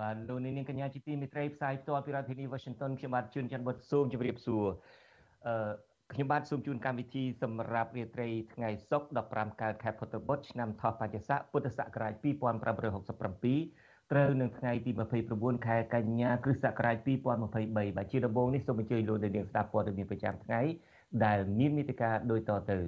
[0.00, 4.64] បាទលោកនាងកញ្ញាជាទីមេត្រីផ្សាយផ្ទាល់ពីរដ្ឋធានី Washington ខ្ញុំបាទជួនច័ន្ទបុតសូមជម្រាបសួរ
[5.46, 5.70] អឺ
[6.12, 14.90] ខ្ញុំបាទសូមជូនកម្មវិធីសម្រាប់រាត្រីថ្ងៃសុក្រ15កើតខែពុទ្ធបុត្រឆ្នាំថោះបច្ចស័កពុទ្ធសករាជ2567ត្រូវនៅថ្ងៃទី
[15.28, 20.60] 29ខែកញ្ញាគ្រិស្តសករាជ2023បាទជាដំបូងនេះសូមអញ្ជើញលោកនាងស្ដាប់ព័ត៌មានប្រចាំថ្ងៃ
[21.24, 22.78] ដែលមានមេតិការដូចតទៅ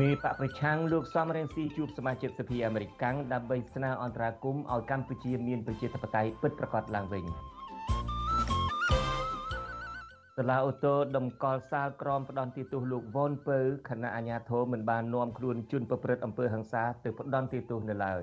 [0.00, 7.24] មេបកប្រឆាំងលោកសំរងស៊ីជួបសមាជិកសភាអាមេរិកកាំងដើម្បីស្នើអន្តរាគមន៍ឲ្យកម្ពុជាមានប្រជាធិបតេយ្យពិតប្រាកដឡើងវិញ
[10.36, 18.22] សាលាអូតូដំកល់សាលក្រមផ្ដន់ទីទុះលោកវ៉ុនពៅគណៈអាជ្ញាធរមិនបាននាំខ្លួនជនប្រព្រឹត្តអំពើហិង្សាទៅផ្ដន់ទីទុះនៅឡើយ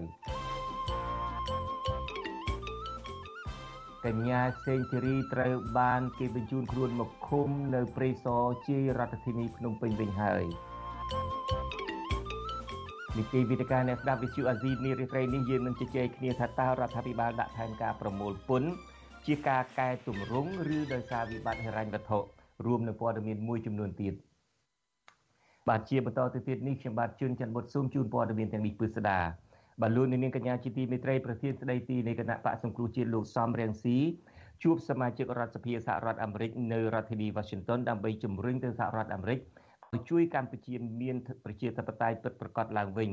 [4.06, 10.46] កញ្ញាសេងធីរីត្រូវបានគេបញ្ជូនខ្លួនមកឃុំនៅព្រៃសរជារដ្ឋធានីភ្នំពេញវិញហើយ
[13.18, 18.72] នីតិវិទ្យាអ្នកស្ដាប់វិទ្យុអាស៊ីនីរិត្រីនេះយើងនឹងជជែកគ្នាថាតើរដ្ឋាភិបាលដាក់ផែនការប្រមូលពន្ធ
[19.26, 22.20] ជាការកែទម្រង់ឬដោយសារវិបត្តិហិរញ្ញវត្ថុ
[22.66, 24.14] រួមនឹងព័ត៌មានមួយចំនួនទៀត
[25.70, 29.20] បាទជាបន្តទៅទៀតនេះខ្ញុំបាទជួនច័ន្ទបុតស៊ូមជូនព័ត៌មានទាំងនេះពិស្ដា
[29.82, 33.98] បាទលោកនាងកញ្ញាជាទីមេត្រីប្រធានស្ដីទីនៃគណៈបកសង្គ្រោះជាតិលោកសំរៀងស៊ី
[34.64, 39.48] ជួបសមាជិករដ្ឋសភាសហរដ្ឋអាមេរិកនៅរដ្ឋធានី Washington ដើម្បីជំរុញទៅសហរដ្ឋអាមេរិកឲ្យ
[40.10, 43.10] ជួយកម្ពុជាមានប្រជាធិបតេយ្យពិតប្រាកដឡើងវិញ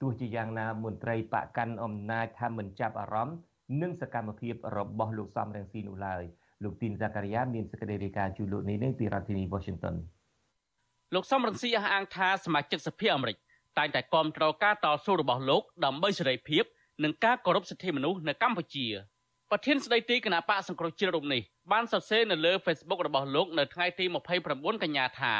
[0.00, 3.36] ទោះជាយ៉ាងណាមន្ត្រីបកកាន់អំណាចថាមិនចាប់អារម្មណ៍
[3.82, 6.22] នឹងសកម្មភាពរបស់លោកសំរងស៊ីនោះឡើយ
[6.62, 9.94] លោកទីនសាការីយ៉ាមានសេចក្តីរាយការណ៍ជូនលោកនេះនេះពីរដ្ឋធានី Washington
[11.14, 13.36] លោកសំរងស៊ីអះអាងថាសមាជិកសភាអាមេរិក
[13.78, 16.64] តែងតែគាំទ្រការតស៊ូរបស់លោកដើម្បីសេរីភាព
[17.04, 18.86] និងការគោរពសិទ្ធិមនុស្សនៅកម្ពុជា
[19.50, 24.04] ប្រធានស្ដីទីគណៈបកសង្គ្រោះជាតិរូបនេះបានសរសេរនៅលើ Facebook របស់លោកនៅថ្ងៃទី
[24.40, 25.34] 29កញ្ញាថា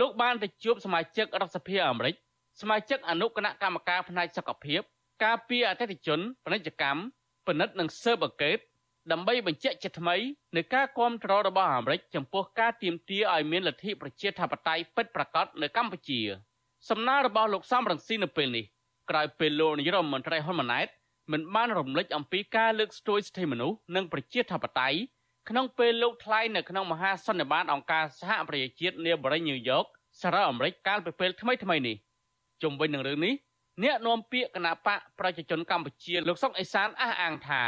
[0.00, 2.14] លោកបានទៅជួបសមាជិករដ្ឋសភាអាមេរិក
[2.60, 4.80] សមាជិកអនុគណៈកម្មការផ្នែកសុខភាព
[5.24, 7.00] ការពារអតិថិជនពាណិជ្ជកម្ម
[7.46, 8.58] ពិនិត្យនិងស៊ើបអង្កេត
[9.12, 10.16] ដើម្បីបញ្ជាក់ជាថ្មី
[10.56, 16.20] នៃការគ្រប់គ្រងរបស់អាមេរិកចំពោះការទាមទារឲ្យមានលទ្ធិប្រជាធិបតេយ្យពិតប្រាកដនៅកម្ពុជា
[16.90, 18.64] សំណើរបស់លោកសំរងស៊ីនៅពេលនេះ
[19.10, 20.88] ក្រោយពេលលោកនាយរដ្ឋមន្ត្រីហ៊ុនម៉ាណែត
[21.32, 24.98] មិនបានរំលឹកអំពីការលើកស្ទួយសិទ្ធិមនុស្សនិងប្រជាធិបតេយ្យ
[25.48, 29.84] ក្នុងពេលលោកថ្លែងនៅក្នុងមហាសន្និបាតអង្គការសហប្រជាជាតិនាបរិយាញូវយ៉ក
[30.20, 31.96] សហរដ្ឋអាមេរិកកាលពីពេលថ្មីថ្មីនេះ
[32.62, 33.34] ជុំវិញនឹងរឿងនេះ
[33.82, 37.62] អ្នកនាំពាក្យគណៈបកប្រជាជនកម្ពុជាលោកសុកអេសានអះអាងថា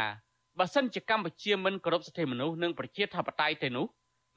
[0.57, 3.85] បើសិនជាកម្ពុជាមិនគោរពសិទ្ធិមនុស្សនិងប្រជាធិបតេយ្យទេនោះ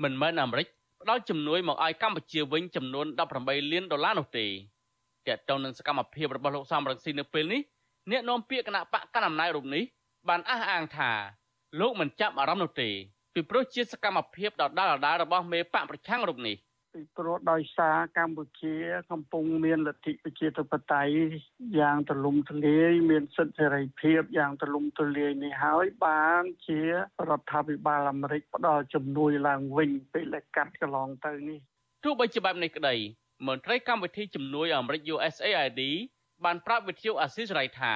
[0.02, 0.66] មិនមែនអាមេរិក
[1.02, 3.06] ផ្ដល់ជំនួយមកឲ្យកម្ពុជាវិញចំនួន
[3.38, 7.60] 18លានដុល្លារនោះទេតើតើនឹងសកម្មភាពរបស់លោកសំរងស៊ីនៅពេលនេះ
[8.10, 9.82] អ្នកនាំពាក្យគណៈបកកណ្ដាលអំណាចរូបនេះ
[10.28, 11.10] បានអះអាងថា
[11.80, 12.90] លោកមិនចាប់អារម្មណ៍នោះទេ
[13.34, 16.56] ពីព្រោះជាសកម្មភាពដដាលដដាលរបស់មេបកប្រឆាំងរូបនេះ
[16.94, 18.74] ពីព្រោះដោយសារកម្ពុជា
[19.10, 21.16] កំពុងមានលទ្ធិប្រជាធិបតេយ្យ
[21.78, 31.58] យ៉ាងទូលំទូលាយមានសិទ្ធិសេរីភាពយ៉ាងទូលំទូលាយនេះហើយបានជារដ្ឋាភិបាលអាមេរិកផ្ដល់ជំនួយឡើងវិញពេលកាត់កន្លងទៅនេះ
[32.04, 32.94] ទោះបីជាបែបនេះក្តី
[33.46, 35.80] មន្ត្រីកម្មវិធីជំនួយអាមេរិក USAID
[36.44, 37.94] បានប្រាប់វិទ្យុអាស៊ីសេរីថា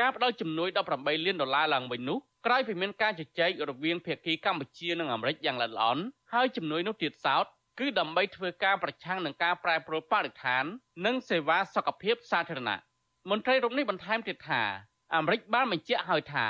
[0.00, 0.68] ការផ្ដល់ជំនួយ
[0.98, 7.44] 18លានដុល្លារឡើងវិញនោះ ក្រោយពីមានការជជែករវាងភាគីកម្ពុជានិងអាមេរិកយ៉ាងល្អិតល្អន់ហើយជំនួយនោះទៀតសោត
[7.80, 10.64] គឺដើម្បីធ្វើការប្រឆាំងនឹងការប្រែប្រួលបរិស្ថាន
[11.06, 12.78] និងសេវាសុខភាពសាធារណៈ
[13.30, 14.62] មន្ត្រីរូបនេះបន្ថែមទៀតថា
[15.14, 16.46] អាមេរិកបានបញ្ជាក់ហើយថា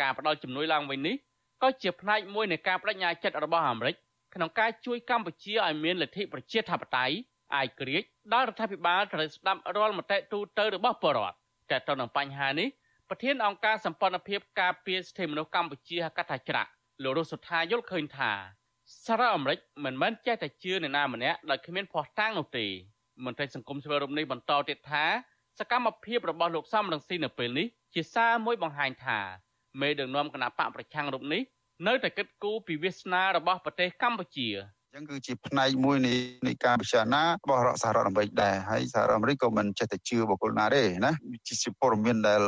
[0.00, 1.16] ការផ្ដល់ជំនួយឡើងវិញនេះ
[1.62, 3.94] ក៏ជាផ្នែកមួយនៃការបដិញ្ញាចិត្តរបស់អាមេរិក
[4.34, 7.16] ក្នុងការជួយកម្ពុជាឲ្យមានលទ្ធិប្រជាធិបតេយ្យ
[7.54, 8.02] អាយក្រិច
[8.32, 11.36] ដល់រដ្ឋាភិបាលត្រូវស្ដាប់រាល់មតិទូទៅរបស់ប្រជាពលរដ្ឋ
[11.70, 12.68] តែទៅនឹងបញ្ហានេះ
[13.10, 16.70] ប្រធានអង្គការសម្ព័ន្ធភាពការពារសិទ្ធិមនុស្សកម្ពុជាហៅកាត់ថាច្រាក់
[17.02, 18.32] លោករស់សុថាយល់ឃើញថា
[19.04, 22.66] សារអាមេរិកមិនមែនចេះតែជឿនរណាម្នាក់ដោយគ្មានភ័ស្តុតាងនោះទេ
[23.24, 25.04] មន្ត្រីសង្គមស៊ីវិលរំនេះបន្តទៀតថា
[25.58, 29.18] សកម្មភាពរបស់លោកសំរងស៊ីនៅពេលនេះជាសារមួយបង្ហាញថា
[29.80, 31.42] មេដឹកនាំគណៈបកប្រឆាំងរូបនេះ
[31.86, 34.48] នៅតែគិតគូរពីវាសនារបស់ប្រទេសកម្ពុជា
[34.96, 36.14] ចឹងគឺជាផ្នែកមួយនៃ
[36.46, 41.12] នៃការពិចារណារបស់រដ្ឋសហរដ្ឋអាមេរិកដែរហើយសហរដ្ឋអាមេរិកក៏មិនចេះតែជឿបុគ្គលណាទេណា
[41.48, 42.42] ជាព័ត៌មានដែល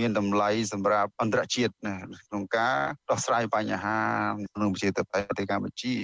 [0.00, 1.72] មានតម្លៃសម្រាប់អន្តរជាតិ
[2.26, 2.76] ក្នុងការ
[3.10, 3.98] ដោះស្រាយបញ្ហា
[4.54, 5.94] ក្នុងប្រជាធិបតេយ្យប្រទេសកម្ពុជា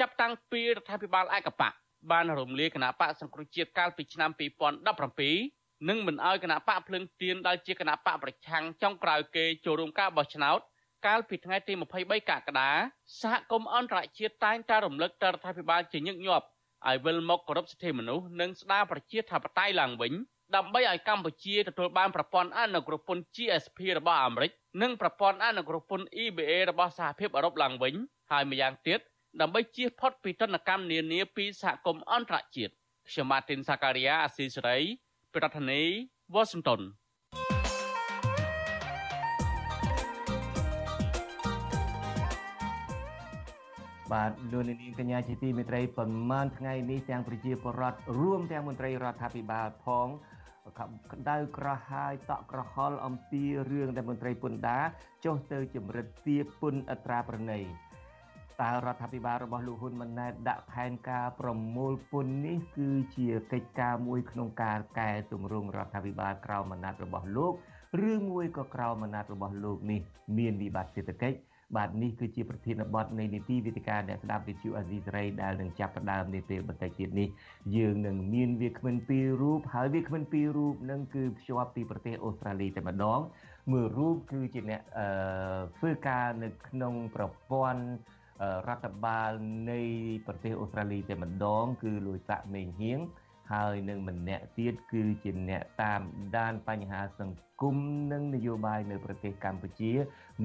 [0.00, 1.72] ចាប់តាំងពីរដ្ឋាភិបាលឯកបក
[2.12, 4.30] បានរំលាយគណៈបកសង្គ្រោះជាតិកាលពីឆ្នាំ
[5.10, 10.60] 2017និងមិនអោយគណៈបកភ្លឹងទៀនដែលជាគណៈបកប្រឆាំងចុងក្រោយគេចូលរួមការបោះឆ្នោត
[11.06, 12.70] កាលពីថ្ងៃទី23កក្កដា
[13.20, 16.46] សហគមន៍អន្តរជាតិតែងតែរំលឹកទៅរដ្ឋាភិបាលជាញឹកញាប់
[16.88, 20.12] ឲ្យវិលមកគោរពសិទ្ធិមនុស្សនិងស្ដារប្រជាធិបតេយ្យឡើងវិញ
[20.56, 24.50] ដើម្បីឲ្យកម្ពុជាទទួលបានប្រព័ន្ធអនុគ្រោះពន្ធ GSP របស់អាមេរិក
[24.82, 27.94] និងប្រព័ន្ធអនុគ្រោះពន្ធ EBA របស់សហភាពអឺរ៉ុបឡើងវិញ
[28.30, 29.00] ហើយម្យ៉ាងទៀត
[29.40, 32.72] ដើម្បីជៀសផុតពីទណ្ឌកម្មនានាពីសហគមន៍អន្តរជាតិ
[33.08, 34.78] ខ្ញុំម៉ាទីនសាការីយ៉ាអាស៊ីសេរី
[35.34, 36.80] ប្រធានាធិបតី Washington
[44.12, 50.08] បាទលោកនាងកញ្ញាជាទីមេត្រីប្រមាណថ្ងៃនេះទាំងប្រជាពលរដ្ឋរួមទាំងមន្ត្រីរដ្ឋាភិបាលផង
[51.12, 54.84] ក្តៅក្រហាយតក់ក្រហល់អំពីរឿងដែលមន្ត្រីពន្ធដារ
[55.24, 57.60] ចុះទៅចម្រិតទាបពន្ធអត្រាប្រណី
[58.62, 67.52] តើរដ្ឋាភិបាលរបស់លោកហ៊ុនម៉ាណែតដាក់ផែនការប្រមូលពន្ធនេះគឺជាកិច្ចការមួយក្នុងការកែតម្រង់រដ្ឋាភិបាលក្រោមអាណត្តិរបស់លោក
[68.10, 70.00] ឬមួយក៏ក្រោមអាណត្តិរបស់លោកនេះ
[70.38, 71.38] មានវិបត្តិសេដ្ឋកិច្ច
[71.76, 77.28] បាទនេះគឺជាប្រធានបទនៃនីតិវិទ្យាអ្នកស្ដាប់វិទ្យុអាស៊ីសេរីដែលនឹងចាប់ផ្ដើមនាពេលបន្តិចទៀតនេះ
[77.76, 83.20] យើងនឹងមានវាគ្មិនពីររូបហើយវាគ្មិនពីររូបនឹងគឺភ្ជាប់ពីប្រទេសអូស្ត្រាលីតែម្ដង
[83.70, 85.08] មួយរូបគឺជាអ្នកអឺ
[85.76, 87.82] ធ្វើការនៅក្នុងប្រព័ន្ធ
[88.68, 89.30] រដ្ឋបាល
[89.70, 89.80] នៃ
[90.26, 93.00] ប្រទេសអូស្ត្រាលីតែម្ដង គឺលោកសាក់មេងហៀង
[93.52, 96.00] ហើយនឹងម្នាក់ទៀតគឺជាអ្នកតាម
[96.36, 97.76] ដានបញ្ហាសង្គម
[98.12, 99.92] និងនយោបាយនៅប្រទេសកម្ពុជា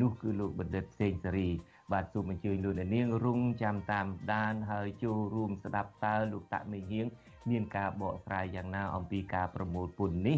[0.01, 1.50] នោះគឺលោកបណ្ឌិតសេងសេរី
[1.92, 7.06] បាទសូមអញ្ជើញលោកនាងរងចាំតាមដានហើយចូលរួមស្ដាប់តើលោកតាក់មេហៀង
[7.50, 10.38] មានការបកស្រាយយ៉ាងណាអំពីការប្រមូលពន្ធនេះ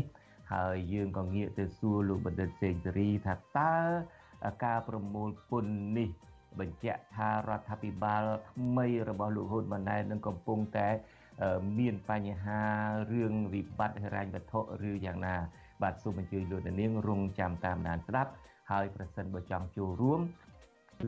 [0.53, 3.75] ហើយយើងក៏ងាកទៅសួរលោកបណ្ឌិតសេងសេរីថាតើ
[4.65, 6.09] ការប្រមូលពន្ធនេះ
[6.59, 10.87] បញ្ជាក់ថារដ្ឋាភិបាលថ្មីរបស់លោកហ៊ុនម៉ាណែតនឹងកំពុងតែ
[11.79, 12.61] មានបញ្ហា
[13.11, 14.59] រឿងវិបត្តិហិរញ្ញវត្ថុ
[14.89, 15.35] ឬយ៉ាងណា
[15.81, 18.31] បាទសូមអញ្ជើញលោកនាងរងចាំតាមដានស្ដាប់
[18.71, 20.21] ហើយប្រសិនបើចង់ចូលរួម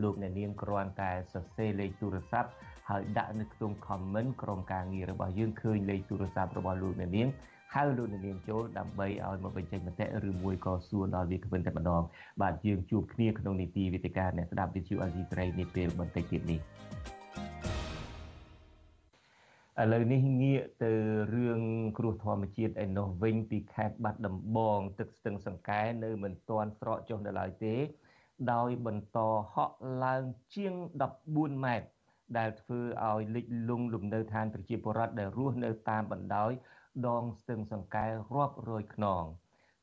[0.02, 2.50] លោកអ្នកនាងគ្រាន់តែសរសេរលេខទូរស័ព្ទ
[2.88, 7.28] ហើយដាក់នៅក្នុង comment ក្រុមការងាររបស់យើងឃើញលេខទូរស័ព្ទរបស់លោកអ្នកនាង
[7.74, 12.02] ហៅលោកនាងចូលដើម្បីឲ្យមកបញ្ចេញមតិឬមួយក៏សួរដល់វាគ្មិនតែម្ដង
[12.42, 16.60] បាទយើងជួបគ្នាក្នុងនីតិវិទ្យាអ្នកស្ដាប់វិទ្យុអេស៊ីត្រីនេះពេលបន្តិចទៀតនេះ
[19.80, 20.92] ឥឡូវនេះងាកទៅ
[21.34, 21.60] រឿង
[21.98, 27.74] គ្រោះធម្មជាតិឯនោះវិញពីខេត្តបាត់ដំបង ទឹកស្ទឹងសង្កែនៅមិនទាន់ស្រកចុះនៅឡើយទេ
[28.52, 29.18] ដោយបន្ត
[29.52, 30.22] ហក់ឡើង
[30.54, 30.74] ជាង
[31.18, 31.88] 14ម៉ែត្រ
[32.38, 36.50] ដែលធ្វើឲ្យលិចលង់លំនៅឋានប្រជាពលរដ្ឋដែលរស់នៅតាមបណ្ដោយ
[37.08, 39.24] ដងស្ទឹងសង្កែរាប់រយខ្នង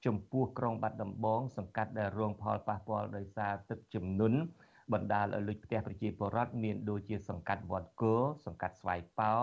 [0.05, 4.39] ចំពោះក្រុងបាត់ដំបង សង្កាត់ដែលរងផលប៉ះពាល់ដោយសារទឹកជំនន់
[4.93, 8.15] បណ្ដាលឲ្យលិចផ្ទះប្រជាពលរដ្ឋមានដូចជាសង្កាត់វត្តគោ
[8.45, 9.35] សង្កាត់ស្វាយប៉ោ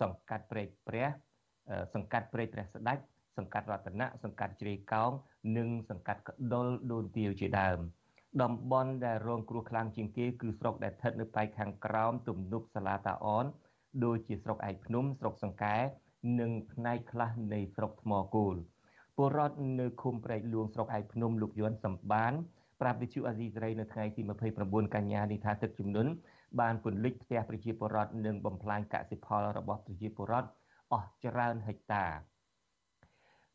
[0.00, 1.06] សង្កាត់ព្រែកព្រះ
[1.94, 2.98] សង្កាត់ព្រែកព្រះស្ដេច
[3.38, 5.12] សង្កាត់រតនៈសង្កាត់ជ្រេកោង
[5.56, 7.78] និងសង្កាត់កដុលដូនទាវជាដើម
[8.42, 13.44] តំបន់ដែលរងគ្រោះខ្លាំងជាងគេគឺស្រុកដែលស្ថិតនៅប៉ែកខាងក្រោមទំនប់សាឡាតាអន
[14.04, 15.76] ដូចជាស្រុកឯកភ្នំស្រុកសង្កែ
[16.40, 18.54] និងផ្នែកខ្លះនៃស្រុកថ្មគោល
[19.16, 22.32] ពលរដ្ឋនៅឃុំព្រែកលួងស្រុកឯកភ្នំលោកយន់សំបាន
[22.80, 24.22] ប្រាប់វិទ្យុអាស៊ីសេរីនៅថ្ងៃទី
[24.58, 26.10] 29កញ្ញានេះថាទឹកជំនន់
[26.60, 30.48] បានពន្លិចផ្ទះប្រជាពលរដ្ឋនិងបំផ្លាញកសិផលរបស់ប្រជាពលរដ្ឋ
[30.92, 32.04] អស់ច្រើនហិកតា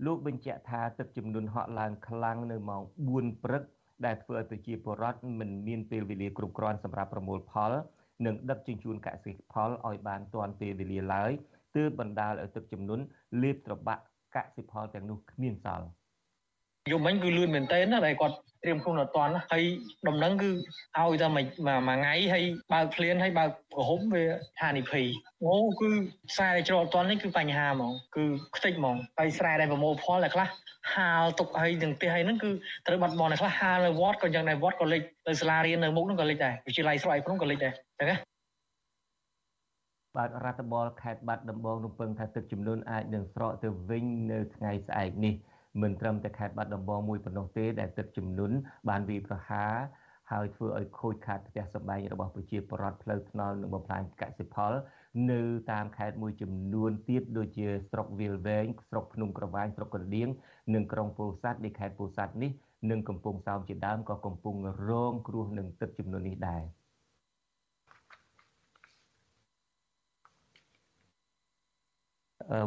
[0.05, 3.63] លោកបញ្ជាក់ថាទឹកជំនន់ហក់ឡើងខ្លាំងនៅម៉ោង4ព្រឹក
[4.05, 7.73] ដែលធ្វើឲ្យប្រជាពលរដ្ឋមិនមានពេលវេលាគ្រប់គ្រាន់សម្រាប់ប្រមូលផល
[8.25, 11.31] និងដឹកជញ្ជូនកសិផលឲ្យបានទាន់ពេលវេលាឡើយ
[11.75, 13.03] ទើបបណ្ដាលឲ្យទឹកជំនន់
[13.41, 14.03] លេបត្របាក់
[14.35, 15.87] កសិផលទាំងនោះគ្មានសល់
[16.91, 19.63] យប់មិញគឺលឿនមែនតើណាដែលគាត់ត្រៀមខ្លួនអត់តាន់ហើយ
[20.07, 20.49] ដំណឹងគឺ
[20.97, 24.23] ឲ្យតែមួយថ្ងៃហើយបើកភ្លានហើយបើកប្រហុំវា
[24.61, 25.05] ហានិភ័យ
[25.43, 25.89] អូគឺ
[26.31, 28.25] ខ្សែច្រកអត់តាន់នេះគឺបញ្ហាហ្មងគឺ
[28.55, 30.47] ខ្ទេចហ្មងហើយស្រែដែលប្រមូលផលតែខ្លះ
[30.95, 32.51] ហាលទុកហើយនឹងផ្ទះហើយហ្នឹងគឺ
[32.87, 38.17] ត្រូវបាត់បង់តែខ្លះហាលនៅវត្តក៏យ៉ាងដែរវត្តក៏លិចទៅសាលារៀននៅមុខហ្នឹងក៏លិចដែរវិទ្យាល័យស្រ័យភ្នំក៏លិចដែរចឹងណា
[40.17, 45.33] បាទរដ្ឋបលខេត្តបាត់ដំបងរំពឹងថាទឹកចំនួនអាចនឹងស្រកទៅវិញនៅថ្ងៃស្អែកនេះ
[45.81, 48.55] មិនត្រឹមតែខេត្តបាត់ដំបងមួយប៉ុណ្ណោះទេដែលទឹកជំនន់
[48.89, 49.73] បានវាយប្រហារ
[50.31, 54.73] ហើយធ្វើឲ្យខូចខាតផ្ទះសម្បែងរបស់ប្រជាពលរដ្ឋផ្លូវថ្នល់និងបំផ្លាញកសិផល
[55.31, 55.41] នៅ
[55.71, 60.27] តាមខេត្តមួយចំនួនទៀតដូចជាស្រុកវាលវែងស្រុកភ្នំក្រវាញស្រុកកណ្ដៀង
[60.73, 62.51] និងក្រុងពោធិ៍សាត់នៃខេត្តពោធិ៍សាត់នេះ
[62.89, 64.55] និងកំពង់សោមជាដើមក៏កំពុង
[64.89, 66.63] រងគ្រោះនឹងទឹកចំនួននេះដែរ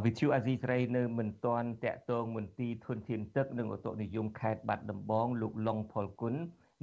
[0.05, 6.35] វិទ្យុអាស៊ីសេរីនៅមិនទាន់តាក់ទងមន្ទីរធនធានទឹកនិងឧតុនិយមខេត្តបាត់ដំបងលោកឡុងផលគុណ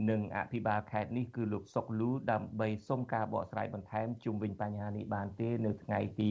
[0.10, 6.27] និងអភិបាលខេត្តនេះគឺលោកសុកលូដើម្បីសុំការបកស្រាយបន្ថែមជុំវិញបញ្ហានេះបានទេនៅថ្ងៃទី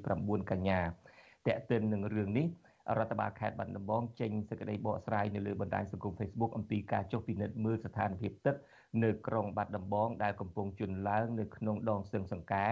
[0.00, 0.80] 29កញ្ញា
[1.46, 2.46] តេតិននឹងរឿងនេះ
[2.98, 8.56] រដ្ឋបាលខេត្តបាត់ដំបងចេញសេចក្តីបកស្រាយនៅលើបណ្ដាញសង្គម Facebook អំពីការចុះពិនិត្យមើលស្ថានភាពទឹក
[9.04, 12.68] នៅក្រុងបាត់ដំបងដែលកំពុងជន់ឡើងនៅក្នុងដងស្ទឹងសង្កែ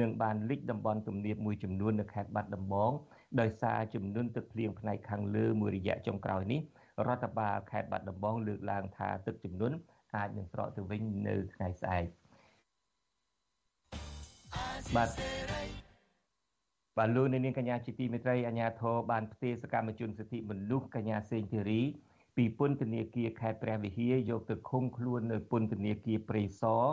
[0.00, 2.92] និងបានលិចតំបន់ទំនាបមួយចំនួននៅខេត្តបាត់ដំបង
[3.40, 6.60] ដោយសារចំនួនទឹកភ្លៀងផ្នែកខាងលើមួយរយៈចុងក្រោយនេះ
[7.06, 9.72] រដ្ឋបាលខេត្តបាត់ដំបងលើកឡើងថាទឹកចំនួន
[10.16, 12.06] អាចនឹងស្រកទៅវិញនៅថ្ងៃស្អែក
[14.96, 15.08] បាទ
[16.98, 21.82] បាទលោកនាងកញ្ញាជាទីមេត្រីអាជ្ញាធរបានផ្ទេរសកម្មជនសិទ្ធិមនុស្សកញ្ញាសេងធីរី
[22.36, 26.84] ពីពន្ធនាគារខេត្តព្រះវិហារយកទៅឃុំខ្លួននៅពន្ធនាគារព្រៃសរ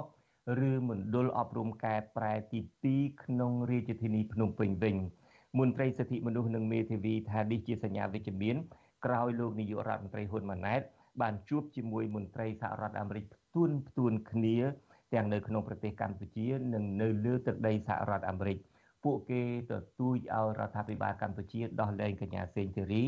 [0.70, 2.60] ឬមណ្ឌលអប់រំកែប្រែទី
[2.92, 4.96] 2ក្នុងរាជធានីភ្នំពេញវិញ
[5.60, 8.56] មន្ត្រីសិទ្ធិមនុស្សនិងមេធាវីថានេះជាសញ្ញាវិជ្ជមាន
[9.06, 10.82] ក្រោយលោកនាយករដ្ឋមន្ត្រីហ៊ុនម៉ាណែត
[11.22, 14.58] បានជួបជាមួយមន្ត្រីសហរដ្ឋអាមេរិកផ្ទួនផ្ទួនគ្នា
[15.14, 18.58] ទាំងនៅក្នុងប្រទេសកម្ពុជា និងនៅលើទឹកដីសហរដ្ឋអាមេរិក
[19.04, 23.04] ពួកគេទទូចឲ្យរដ្ឋាភិបាលកម្ពុជាដោះលែងកញ្ញាសេងធីរី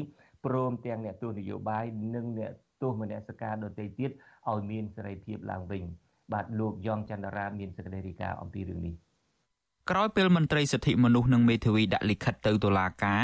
[0.45, 1.85] ព្រមទាំងអ្នកទស្សនយោបាយ
[2.15, 4.11] និងអ្នកទស្សនមនសិការដទៃទៀត
[4.51, 5.83] ឲ្យមានសេរីភាពឡើងវិញ
[6.33, 8.95] បាទលោកយ៉ងច័ន្ទរាមានសេចក្តីរាយការណ៍អំពីរឿងនេះ
[9.91, 13.23] ក្រោយពេលមន្ត្រីសិទ្ធិមនុស្សនិងមេធាវីដាក់លិខិតទៅតុលាការ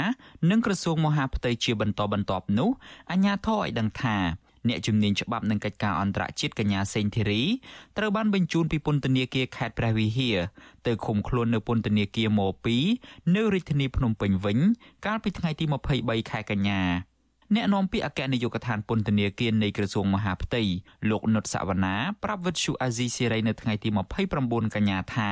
[0.50, 2.70] និងក្រសួងមហាផ្ទៃជាបន្តបន្ទាប់នោះ
[3.10, 4.16] អាជ្ញាធរឲ្យដឹងថា
[4.68, 7.42] អ្នកជំនាញច្បាប់នឹងកិច្ចការអន្តរជាតិកញ្ញាសេងធីរី
[7.96, 10.38] ត្រូវបានបញ្ជូនពីពន្ធនាគារខេត្តព្រះវិហារ
[10.86, 12.40] ទៅឃុំខ្លួននៅពន្ធនាគារម
[12.86, 14.58] 2នៅរាជធានីភ្នំពេញវិញ
[15.06, 15.64] កាលពីថ្ងៃទី
[15.98, 16.80] 23ខែកញ្ញា
[17.54, 20.62] អ្នកនាំពាក្យអគ្គនាយកដ្ឋានពន្ធនាគារនៃក្រសួងមហាផ្ទៃ
[21.10, 23.88] លោកនុតសវណ្ណាប្រាប់វិទ្យុអាស៊ីសេរីនៅថ្ងៃទី
[24.32, 25.30] 29កញ្ញាថា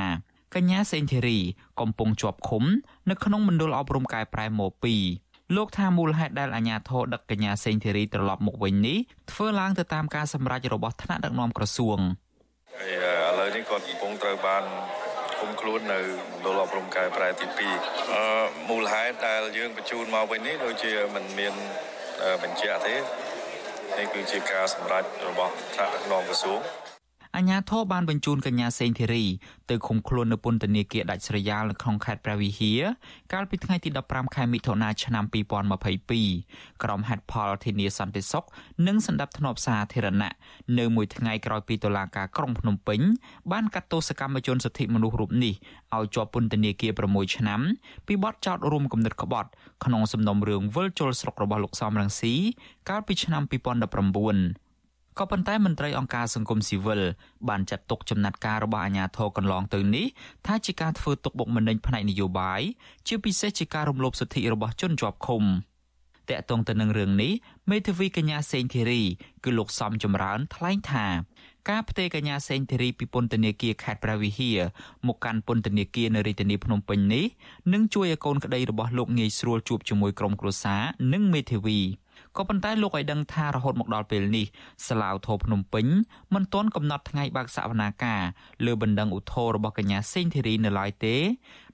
[0.55, 1.39] កញ្ញាសេងធីរី
[1.79, 2.63] កំពុងជាប់ឃុំ
[3.09, 4.67] នៅក្នុងមណ្ឌលអប់រំកែប្រែម៉ូ
[5.11, 8.97] 2លោកថាមូលហេតុដែលអាជ្ញាធរដឹកកញ្ញាសេងធីរីត្រឡប់មកវិញនេះ
[9.31, 11.99] ធ្វើឡើងទៅតាមការសម្រេចរបស់ថ្នាក់ដឹកនាំក្រសួង
[12.79, 14.63] ហើយឥឡូវនេះគាត់កំពុងត្រូវបាន
[15.41, 15.99] គុំខ្លួននៅ
[16.31, 18.23] មណ្ឌលអប់រំកែប្រែទី2អឺ
[18.69, 21.53] មូលហេតុដែលយើងបញ្ជូនមកវិញនេះដូចជាมันមាន
[22.43, 22.95] បញ្ជាក់ទេ
[23.97, 26.59] នេះគឺជាការសម្រេចរបស់ថ្នាក់ដឹកនាំក្រសួង
[27.37, 29.25] អាជ្ញាធរបានបញ្ជូនកញ្ញាសេងធីរី
[29.69, 32.81] ទៅឃុំខ្លួននៅពន្ធនាគារដាច់ស្រយាលនៅក្នុងខេត្តព្រះវិហារ
[33.33, 35.23] កាលពីថ្ងៃទី15ខែមិថុនាឆ្នាំ
[36.03, 38.45] 2022ក្រុមហេតុផលធានាសន្តិសុខ
[38.87, 40.33] និងសម្ដាប់ធ្នាប់សាធារណៈ
[40.79, 42.99] នៅមួយថ្ងៃក្រោយពីតុលាការក្រុងភ្នំពេញ
[43.51, 45.53] បានកាត់ទោសកម្មជនសិទ្ធិមនុស្សរូបនេះ
[45.95, 47.61] ឲ្យជាប់ពន្ធនាគារ6ឆ្នាំ
[48.07, 49.49] ពីបទចោទរួមគំនិតក្បត់
[49.85, 52.33] ក្នុងសំណុំរឿងវិលជុលស្រុករបស់លោកសំរងស៊ី
[52.89, 54.68] កាលពីឆ្នាំ2019
[55.17, 57.01] ក៏ប៉ុន្តែមន្ត្រីអង្គការសង្គមស៊ីវិល
[57.49, 60.05] បានចាត់ទុកចំណាត់ការរបស់អាជ្ញាធរកន្លងទៅនេះ
[60.47, 62.61] ថាជាការធ្វើទុកបុកម្នេញផ្នែកនយោបាយ
[63.07, 65.43] ជាពិសេសជាការរំលោភសិទ្ធិរបស់ជនជាប់ឃុំ
[66.29, 67.33] តកតងទៅនឹងរឿងនេះ
[67.71, 69.01] មេធាវីកញ្ញាសេងធីរី
[69.43, 71.07] គឺលោកសំចម្រើនថ្លែងថា
[71.69, 74.59] ការផ្ទេរកញ្ញាសេងធីរីពីពន្ធនាគារខេត្តព្រះវិហារ
[75.07, 77.25] មកកាន់ពន្ធនាគារនៅរាជធានីភ្នំពេញនេះ
[77.73, 80.81] នឹងជួយឲ្យកូនក្តីរបស់លោកងាយស្រួលជួបជាមួយក្រុមគ្រួសារ
[81.13, 81.79] និងមេធាវី
[82.37, 84.45] ក៏ប៉ុន្តែលោកឲ្យដឹងថារហូតមកដល់ពេលនេះ
[84.87, 85.85] សាឡាវធរភ្នំពេញ
[86.33, 88.21] មិនទាន់កំណត់ថ្ងៃបើកសវនាការ
[88.65, 91.15] លើបណ្ដឹងឧទ្ធររបស់កញ្ញាសេងធីរីនៅឡើយទេ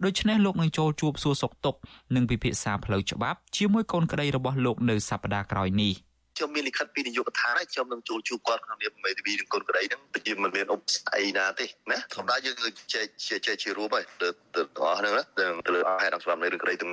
[0.04, 1.80] ដូច្នេះលោកនឹងចូលជួបសួរសុខទុក្ខ
[2.16, 5.94] និងពិភាក្សាផ្លូវច្បាប់ជាមួយកូនក្តីរបស់លោកនៅសប្តាហ៍ក្រោយនេះ។
[6.38, 13.06] ខ្ញុំមានលិខិតពីនាយកដ្ឋានហើយខ្ញុំនឹងចូលជួបគាត់ក្នុងនាមមេធាវីនិងកូនក្តីហ្នឹងតែមិនមានឧបសគ្គអីណាទេណាធម្មតាយើងគឺចែក
[13.48, 15.24] ចែកជារួមហើយទៅទៅអស់ហ្នឹងណា
[15.68, 16.88] ទៅលើហេតុអង្គស្រាប់នៃរឿងក្តីទៅ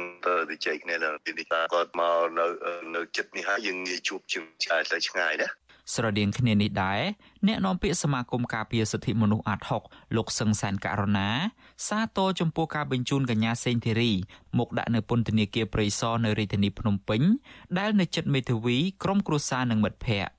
[0.50, 2.46] ទៅចែកគ្នានៅពីនេះគាត់មកនៅ
[2.96, 5.49] នៅចិត្តនេះហើយយើងងាយជួបជាឆ្ងាយទៅឆ្ងាយណា
[5.94, 7.00] ស្រដៀងគ្នានេះដែរ
[7.46, 9.82] អ្នកនាំពាក្យសមាគមការពារសិទ្ធិមនុស្សអាត់ហុក
[10.16, 11.28] លោកសឹងសែនករណា
[11.87, 14.12] សាទរចំពោះការបញ្ជូនកញ្ញាសេងធីរី
[14.59, 17.23] មកដាក់នៅពន្ធនាគារព្រៃសរនៅរាជធានីភ្នំពេញ
[17.79, 20.33] ដែលនៅជិតមេធាវីក្រុមគ្រួសារនិងមិត្តភ័ក្តិ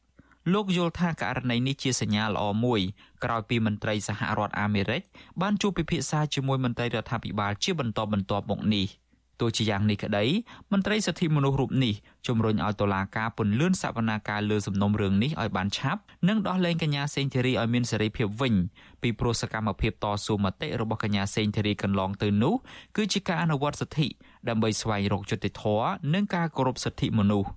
[0.53, 2.81] លោកយល់ថាករណីនេះជាសញ្ញាល្អមួយ
[3.23, 5.01] ក្រោយពីមន្ត្រីសហរដ្ឋអាមេរិក
[5.41, 8.87] បានជួបពិភាក្សាជាមួយមន្ត្រីរដ្ឋាភិបាលជាបន្តបន្ទាប់មកនេះ។
[9.39, 10.25] ទោះជាយ៉ាងនេះក្តី
[10.71, 11.93] មន្ត្រីសិទ្ធិមនុស្សរូបនេះ
[12.27, 18.53] ជំរុញឲ្យតុលាការពន្យាសវនាការលើសំណុំរឿងនេះឲ្យបានឆាប់និងដោះលែងកញ្ញាសេងធីរីឲ្យមានសេរីភាពវិញ
[19.01, 22.53] ពីព្រោះសកម្មភាពតស៊ូមតិរបស់កញ្ញាសេងធីរីកន្លងទៅនោះ
[22.97, 24.07] គឺជាការអនុវត្តសិទ្ធិ
[24.49, 27.49] ដើម្បីស្វែងរកយុត្តិធម៌និងការគោរពសិទ្ធិមនុស្ស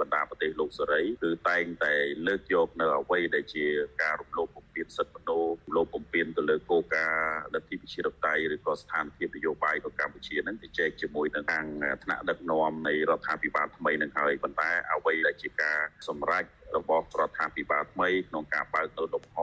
[0.00, 1.94] បណ្ដាប្រទេស លោកសេរីគឺតែងតែ
[2.26, 3.66] លើកយកនៅអ្វីដែលជា
[4.02, 11.66] ការរំលោភបំពានសិទ្ធិមនុស្សរំលោភបំពានទៅលើគោលការណ៍លទ្ធិប្រជាធិបតេយ្យឬក៏ស្ថានភាពនយោបាយរបស់កម្ពុជានឹងទៅចែកជាមួយនឹងខាង
[12.04, 16.44] ថ្នាក់ដឹកនាំនៃរដ្ឋាភិបាលថ្មីនឹងហើយប៉ុន្តែអ្វីដែលជាការសម្រេច
[16.76, 19.38] របស់រដ្ឋាភិបាលថ្មីក្នុងការបើកទៅលំហ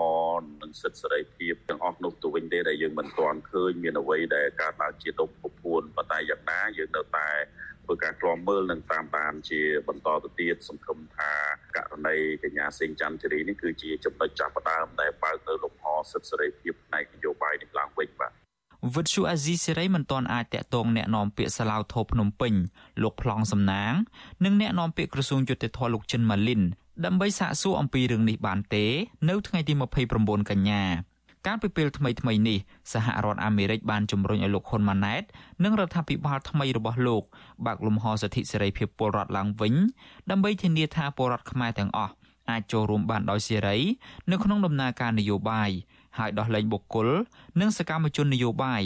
[0.61, 7.29] និងសិទ្ធិសេរីភាពទាំងអស់នោះទៅវិញទេដែលយើងមិនទាន់ឃើញមានអ្វីដែលកើតឡើងជាដុំពពួនប៉ុន្តែយ៉ាងណាយើងនៅតែ
[7.91, 11.31] ធ្វើការឃ្លាំមើលនិងតាមដានជាបន្តទៅទៀតសង្ឃឹមថា
[11.75, 18.31] ករណីកញ្ញាសេងច័ន្ទធារីនេះគឺជាចំណុចចាប់ផ្ដើមដែលបើកទៅលំហសិទ្ធិសេរីភាពផ្នែកនយោបាយនេះឡើងវិញបាទ
[18.95, 22.53] វិទ្យុអាស៊ីសេរីមិនទាន់អាចតាក់ទងអ្នកនាំពាក្យសាឡាវថោភ្នំពេញ
[23.03, 23.93] លោកប្លង់សំណាង
[24.45, 26.61] និងអ្នកនាំពាក្យក្រសួងយុតិធធម៌លោកចិនម៉ាលីន
[27.05, 28.85] ដើម្បីសាកសួរអំពីរឿងនេះបានទេ
[29.29, 29.73] នៅថ្ងៃទី
[30.11, 30.83] 29កញ្ញា
[31.47, 32.59] កាលពីពេលថ្មីថ្មីនេះ
[32.93, 35.23] សហរដ្ឋអាមេរិកបានជំរុញឲ្យលោកហ៊ុនម៉ាណែត
[35.63, 37.23] និងរដ្ឋាភិបាលថ្មីរបស់លោក
[37.65, 39.73] បើកលំហសិទ្ធិសេរីភាពពលរដ្ឋឡើងវិញ
[40.29, 42.13] ដើម្បីធានាថាពលរដ្ឋខ្មែរទាំងអស់
[42.49, 43.77] អាចចូលរួមបានដោយសេរី
[44.31, 45.71] នៅក្នុងដំណើរការនយោបាយ
[46.17, 47.09] ហើយដោះលែងបុគ្គល
[47.61, 48.81] និងសកម្មជននយោបាយ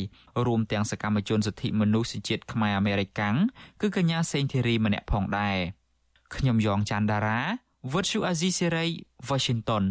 [0.46, 3.36] រួមទាំងសកម្មជនសិទ្ធិមនុស្សជាតិខ្មែរអាមេរិកាំង
[3.82, 5.58] គឺកញ្ញាសេងធីរីម្នាក់ផងដែរ
[6.36, 7.42] ខ្ញុំយ៉ងច័ន្ទដារា
[7.94, 8.86] វិទ្យុអាស៊ីសេរី
[9.30, 9.84] Washington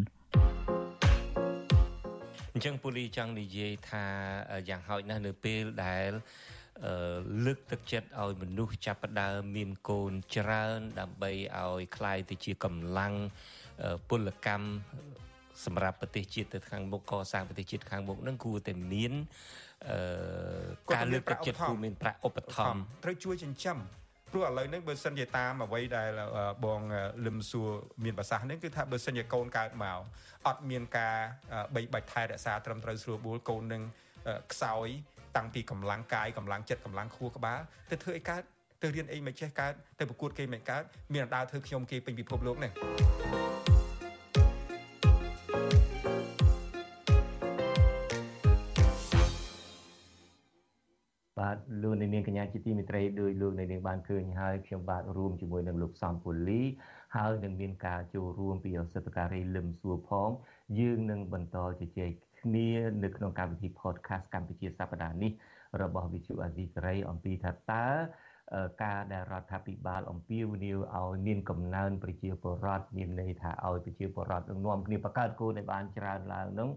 [2.53, 4.05] អញ្ចឹងពូលីចង់និយាយថា
[4.69, 6.11] យ៉ាងហោចណាស់នៅពេលដែល
[7.45, 13.13] លើកទឹកចិត្តឲ្យមនុស្សចាប់ផ្ដើមមានកូនច្រើនដើម្បីឲ្យคลายទៅជាកម្លាំង
[14.09, 14.67] ពលកម្ម
[15.65, 19.13] សម្រាប់ប្រទេសជាតិទៅខាងមុខកសាងប្រទេសជាតិខាងមុខនឹងគួរតែមាន
[19.87, 19.97] អឺ
[20.95, 23.77] ការលើកទឹកចិត្តគួរមានប្រាក់ឧបត្ថម្ភត្រូវជួយចិញ្ចឹម
[24.34, 26.10] ព្រោះឥឡូវហ្នឹងបើសិនជាតាមអ្វីដែល
[26.64, 26.80] បង
[27.26, 27.70] លឹមសួរ
[28.04, 29.98] មានប្រសាសន៍ហ្នឹងគឺថាបើសិនជាកូនកើតមក
[30.46, 31.16] អត់មានការ
[31.74, 33.82] បីបាច់ថែរក្សាត្រឹមត្រូវស្រួលបួលកូននឹង
[34.52, 34.88] ខ្សោយ
[35.36, 37.60] តាំងពីកម្លាំងកាយកម្លាំងចិត្តកម្លាំងខួរក្បាល
[37.90, 38.42] ទៅធ្វើអីកើត
[38.82, 40.82] ទៅរៀនអីមិនចេះកើតទៅប្រកួតគេមិនកើត
[41.14, 42.72] មានដើរធ្វើខ្ញុំគេពេញពិភពលោកនេះ
[51.44, 56.62] បាទលោកនាងកញ្ញាជាទីមេត្រីដោយលោកនាងបានឃើញហើយខ្ញុំបាទរួមជាមួយនឹងលោកសំពូលី
[57.16, 60.30] ហើយនឹងមានការចូលរួមពីអសិទ្ធការីលឹមសួរផង
[60.78, 62.10] យើងនឹងបន្តជជែក
[62.40, 62.68] គ្នា
[63.04, 65.32] នៅក្នុងកម្មវិធី podcast កម្ពុជាសប្តាហ៍នេះ
[65.82, 67.86] របស់ Visu Azizi សេរីអំពីថាតើ
[68.82, 76.70] ការដែលរដ្ឋាភិបាលអំពាវនាវឲ្យមានកំណើនប្រជាពលរដ្ឋមានន័យថាឲ្យប្រជាពលរដ្ឋនឹងនាំគ្នាបង្កើតគោលឲ្យបានច្រើនឡើងនោះ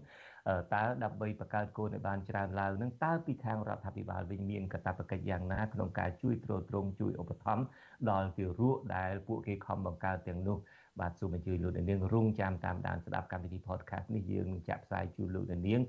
[0.74, 7.64] តើដើម្បីបង្កើតគោលឲ្យបានច្រើនឡើងនឹងតើពីខាងរដ្ឋាភិបាលវិញមានកាតព្វកិច្ចយ៉ាងណាក្នុងការជួយទ្រទ្រង់ជួយឧបត្ថម្ភ
[8.10, 10.58] ដល់ទារកដែលពួកគេខំបង្កើតទាំងនោះ
[11.00, 15.82] បាទសូមអញ្ជើញលោកនាងរងចាំតាមដានស្ដាប់កម្មវិធី podcast នេះយើងនឹងចាក់ផ្សាយជូនលោកនាង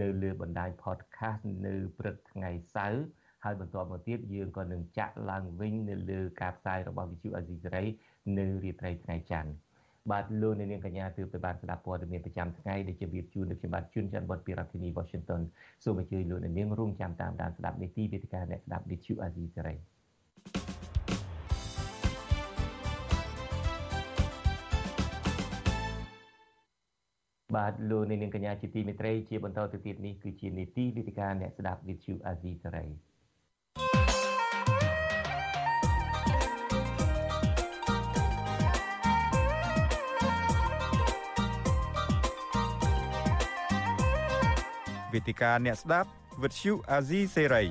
[0.00, 3.04] នៅលើបណ្ដាញ podcast នៅព្រឹកថ្ងៃសៅរ៍
[3.44, 7.84] ហើយបន្តមកទៀតយើងក៏នឹងចាក់ឡើងវិញនៅលើការផ្សាយរបស់ Visu Azizi
[8.38, 9.50] នៅរាត្រីថ្ងៃច័ន្ទ
[10.12, 15.40] បាទលោកអ្នកនាងកញ្ញាទើបទៅបានស្ដាប់ព័ត៌មានប្រចាំថ្ងៃដែលជម្រាបជូននៅខ្ញុំបាទជួនច័ន្ទវត្តពីរដ្ឋធានី Washington
[15.84, 19.74] សូមអញ្ជើញលោកអ្នកនាងរងចាំតាមដានស្ដាប់នីតិវេទិកាអ្នកស្ដាប់ Visu Azizi សេរី
[27.54, 32.86] បាទលោកនាងកញ្ញាជាទីមេត្រីជាបន្តទៅទៀតនេះគឺជានីតិវេទិកាអ្នកស្ដាប់ Visu Azizi សេរី
[45.14, 46.08] វេទិកាអ្នកស្ដាប់
[46.42, 47.64] វិទ្យុអាស៊ីសេរី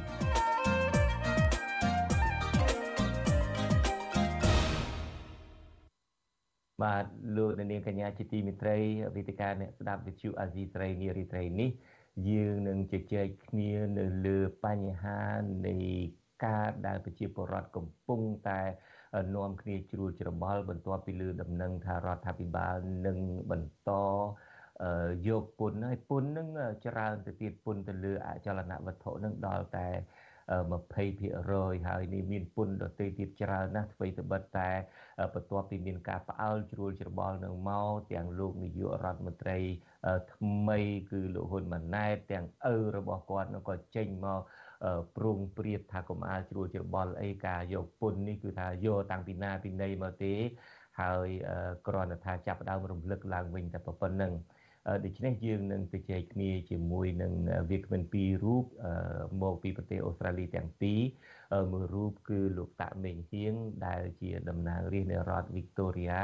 [6.83, 7.05] បាទ
[7.37, 8.77] លោកនាងកញ្ញាជាទីមេត្រី
[9.15, 11.69] វេទិកាអ្នកស្ដាប់វិទ្យុអាស៊ីសេរីនារីត្រីនេះ
[12.29, 15.21] យើងនឹងជជែកគ្នានៅលើបញ្ហា
[15.67, 15.75] នៃ
[16.45, 18.61] ការដែលប្រជាពលរដ្ឋកំពុងតែ
[19.35, 22.75] នាំគ្នាជ្រួលច្របល់បន្ទាប់ពីលើដំណឹងថារដ្ឋាភិបាល
[23.05, 23.17] នឹង
[23.51, 23.91] បន្ត
[25.27, 26.47] យកពុនហើយពុននឹង
[26.85, 29.89] ច្រើនទៅទៀតពុនទៅលើអចលនវត្ថុនឹងដល់តែ
[30.51, 34.71] 20%ហើយនេះមានពុនដទៃទៀតច្រើនណាស់អ្វីត្បិតតែ
[35.33, 39.57] បន្ទាប់ពីមានការផ្អើលជ្រួលច្របល់នឹងមកទាំងលោកនាយករដ្ឋមន្ត្រី
[40.33, 40.79] ថ្មី
[41.11, 44.39] គឺលោកហ៊ុនម៉ាណែតទាំងឪរបស់គាត់នឹងក៏ចេញមក
[45.17, 50.33] ប្រងព្រៀបថាកុំអាលជ្រួលច្របល់អីការយកពុននេះគឺថាយកតាំងពីណាពីណីមកទេ
[51.01, 51.27] ហើយ
[51.87, 54.33] គ្រាន់តែថាចាប់ផ្ដើមរំលឹកឡើងវិញតែប៉ុណ្្នឹង
[55.05, 57.33] ដូច្នេះយើងនឹងទៅជែកគ្នាជាមួយនឹង
[57.69, 58.65] វាគ្មិនពីររូប
[59.41, 60.99] មកពីប្រទេសអូស្ត្រាលីទាំងពីរ
[61.71, 63.53] មួយរូបគឺលោកតាក់មេងហៀង
[63.85, 66.21] ដែលជាតំណាងរាស្ត្រនៃរដ្ឋវីកតូរីយ៉ា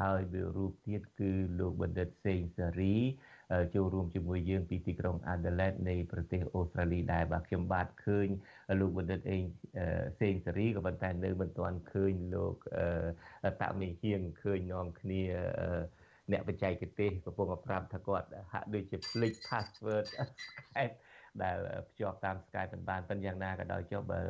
[0.00, 2.96] ហើយមួយរូបទៀតគឺលោកបណ្ឌិតសេងសារី
[3.74, 8.28] ចូលរួមជាមួយយើងពីទីក្រុង Adelaide នៃប្រទេសអូស្ត្រាលីដែរបាទខ្ញុំបាទឃើញ
[8.80, 9.42] លោកបណ្ឌិតអេង
[10.20, 12.54] សេងសារីក៏ប៉ុន្តែនៅមិនទាន់ឃើញលោក
[13.60, 15.22] តាក់មេងហៀងឃើញនាំគ្នា
[16.32, 20.04] អ្នកបច្ចេកទេសកំពុងប្រាប់ថាគាត់ហាក់ដូចជាភ្លេច password
[20.56, 20.96] Skype
[21.42, 21.56] ដែល
[21.90, 24.20] ភ្ជាប់តាម Skype មិនបានប៉ុន្តែយ៉ាងណាក៏ដោយចុះបើ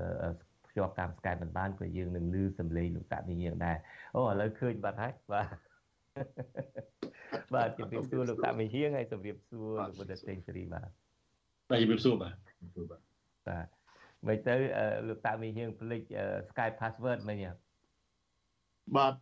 [0.69, 3.77] ភ្ជាប់តាម Skype មិនបានក៏យើងនឹងលឺសំឡេងលោកតានេះយើងដែរ
[4.15, 5.49] អូឥឡូវឃើញបាត់ហើយបាទ
[7.55, 10.89] បាទជម្រាបសួរលោកតាមីហៀងហើយជម្រាបសួរលោកបុត្រសេងសេរីបាទ
[11.71, 12.35] បាទជម្រាបសួរបាទ
[12.91, 13.01] បាទ
[13.49, 13.67] បាទ
[14.29, 14.55] មិនទៅ
[15.09, 16.03] លោកតាមីហៀងភ្លេច
[16.51, 17.39] Skype password មិញ
[18.97, 19.15] បាទ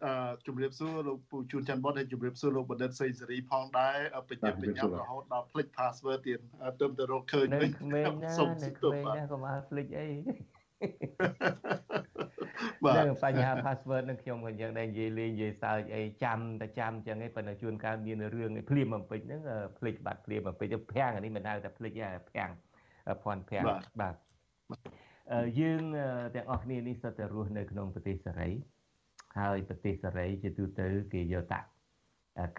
[0.47, 6.39] ជំរាបសួរលោកពូជួនច័ន្ទបុតហើយជំរាបសួរលោកបណ្ឌិតសេងសេរីផងដែរបញ្ញាបញ្ញារហូតដល់ភ្លេច password ទៀត
[6.81, 7.71] ទៅទៅរកឃើញវិញ
[8.39, 10.09] សូមសុំទោសបាទកុំឲ្យភ្លេចអី
[12.85, 19.41] បាទបញ្ហា password នឹងខ្ញុំក៏យ៉ាងដែរនិយាយលេងនិយាយសើចអីចាំតែចាំចឹងឯងប៉ុន្តែជួនកាលមានរឿងឯភ្លាមបំពេញហ្នឹង
[19.79, 22.51] ភ្លេចបាត់ភ្លាមបំពេញភាំងនេះមិនហៅតែភ្លេចទេភាំង
[23.23, 23.65] ភ័ណ្ឌភាំង
[24.01, 24.15] បាទ
[25.61, 25.83] យើង
[26.35, 28.51] ទាំងអស់គ្នានេះសុទ្ធតែរស់នៅក្នុងប្រទេសសេរី
[29.37, 31.69] ហើយប្រទេសសេរីជាទូទៅគេយកតាក់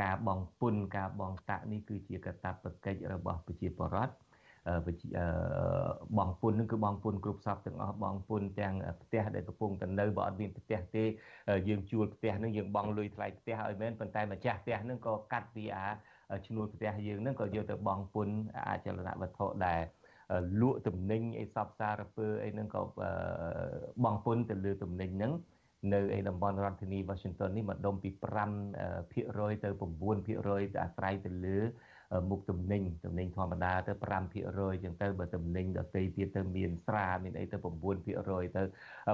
[0.01, 4.13] ការបងពុនការបងតាក់នេះគឺជាកតាបកិច្ចរបស់ប្រជាពលរដ្ឋ
[6.17, 11.03] បងពុននឹងគឺបងពុនគ្រប់សពទាំងអស់បងពុនទាំងផ្ទះដែលកំពុងតែនៅបើអត់មានផ្ទះទេ
[11.67, 15.87] យើងជួលផ្ទះនឹងយើងបង់លុយថ្លៃផ្ទះឲ្យមែនប៉ុន្តែម្ចាស់ផ្ទះនឹងក៏កាត់ពីអា
[16.47, 18.27] ឈ្នួលផ្ទះយើងនឹងក៏យកទៅបងពុន
[18.67, 19.81] អចលនវត្ថុដែរ
[20.61, 22.81] លក់ទំនិញអីសពសារពើអីហ្នឹងក៏
[24.03, 25.33] បងពុនទៅលើទំនិញហ្នឹង
[25.93, 28.09] នៅឯតំបន់រដ្ឋធានី Washington នេះម្ដុំពី
[28.67, 31.59] 5%ទៅ9%អាស្រ័យទៅលើ
[32.29, 33.93] មុខទំនិញទំនិញធម្មតាទៅ
[34.39, 38.63] 5%ចឹងទៅបើទំនិញដទៃទៀតទៅមានស្រាមានអីទៅ9%ទៅ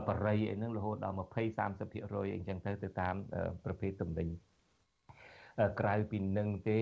[0.07, 3.15] បរិយអីហ្នឹងរហូតដល់20 30%អីចឹងទៅទៅតាម
[3.65, 4.27] ប្រភេទទំនិញ
[5.79, 6.79] ក្រៅពីនឹងទេ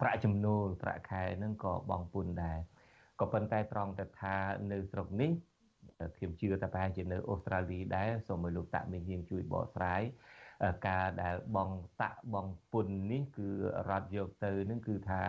[0.00, 2.58] ប្រាក់ចំណូលប្រាក់ខែហ្នឹងក៏បងពុនដែរ
[3.20, 4.36] ក៏ប៉ុន្តែត្រង់តែថា
[4.72, 5.30] នៅស្រុកនេះ
[6.16, 10.02] ខ្ញុំជឿថាប្រហែលជានៅអូស្ត្រាលីដែរសូមឲ្យលោកតាក់មានហ៊ានជួយបកស្រាយ
[10.88, 11.70] ការដែលបង
[12.02, 13.48] តាក់បងពុននេះគឺ
[13.88, 15.22] រត់យកទៅនឹងគឺថា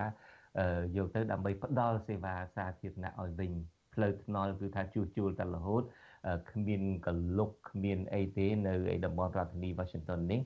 [0.97, 3.51] យកទៅដើម្បីផ្ដល់សេវាសាធារណៈឲ្យវិញ
[3.93, 5.83] ផ្លូវថ្នល់គឺថាជួសជុលតែរហូត
[6.51, 10.41] គ្មានកលុកគ្មានអីទេនៅឯតំបន់រដ្ឋធានី Washington នេះ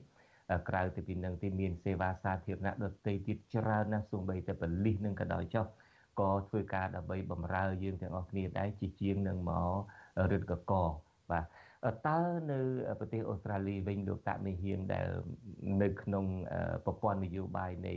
[0.68, 5.66] ក្រៅពីនឹងទីមានសេវាសាធារណៈដទៃទៀតច្រើនណាស់សូម្បីតែបលិសនឹងក៏ដោយចុះ
[6.20, 9.76] ក៏ធ្វើការដើម្បីបម្រើយើងទាំងអស់គ្នាដែរជាជាងនឹងមក
[10.30, 10.72] រឹតកក
[11.30, 11.44] បាទ
[12.06, 12.18] តើ
[12.50, 12.58] នៅ
[13.00, 15.08] ប្រទេសអូស្ត្រាលីវិញលោកតាមេហ៊ានដែល
[15.82, 16.24] នៅក្នុង
[16.84, 17.94] ប្រព័ន្ធនយោបាយនៃ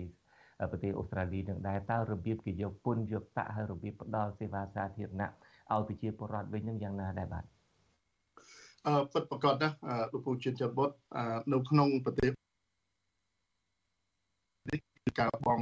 [0.71, 5.30] ប្រទេសអូស្ត្រាលីនឹងដែរតើរបៀបគេយកពុនយកតាក់ហើយរបៀបផ្ដល់សេវាសាធារណៈ
[5.73, 7.45] ឲ្យប្រជាពលរដ្ឋវិញនឹងយ៉ាងណាដែរបាទ
[8.88, 9.69] អឺពិតប្រកបណា
[10.12, 10.89] លោកពូជាតិច័ន្ទបុត
[11.54, 12.32] នៅក្នុងប្រទេស
[14.69, 15.60] នេះគឺការបង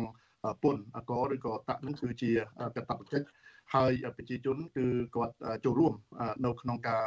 [0.64, 2.32] ពុនអកឬក៏តាក់នឹងគឺជា
[2.76, 3.26] កតបកិច្ច
[3.74, 5.94] ហើយប្រជាជនគឺគាត់ចូលរួម
[6.46, 7.06] នៅក្នុងការ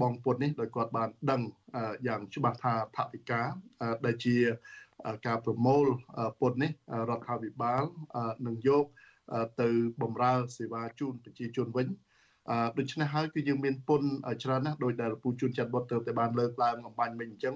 [0.00, 1.42] បងពុននេះដោយគាត់បានដឹង
[2.06, 3.40] យ៉ាងច្បាស់ថាថវិកា
[4.06, 4.36] ដែលជា
[5.26, 5.86] ការប្រមូល
[6.40, 6.70] ពុននេះ
[7.10, 7.82] រដ្ឋាភិបាល
[8.46, 8.84] នឹងយក
[9.60, 9.68] ទៅ
[10.02, 11.88] បំរើសេវាជូនប្រជាជនវិញ
[12.50, 14.02] អឺដូច្នេះហើយគឺយើងមានពុន
[14.42, 17.54] ច្រើនណាស់ដោយដែលពូជួនចាត់បុតទៅតែបានលើកឡើងអំបញ្ញមិញអញ្ចឹង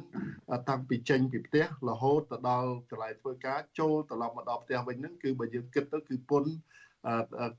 [0.68, 6.44] តាំងពីចេញពីផ្ទះរហូតទៅដល់កន្លែងធ្វើការចូលត្រឡប់មកដល់ផ្ទះវិញហ្នឹងគឺបើយើងគិតទៅគឺពុន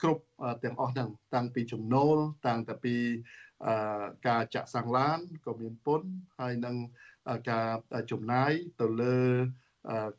[0.01, 0.23] គ្រប់
[0.63, 2.95] ទាំងអស់ហ្នឹងតាំងពីចំណូលតាំងតែពី
[4.27, 6.01] ការចាក់សាំងឡានក៏មានពុន
[6.39, 6.75] ហើយនឹង
[7.51, 7.69] ការ
[8.11, 9.19] ចំណាយទៅលើ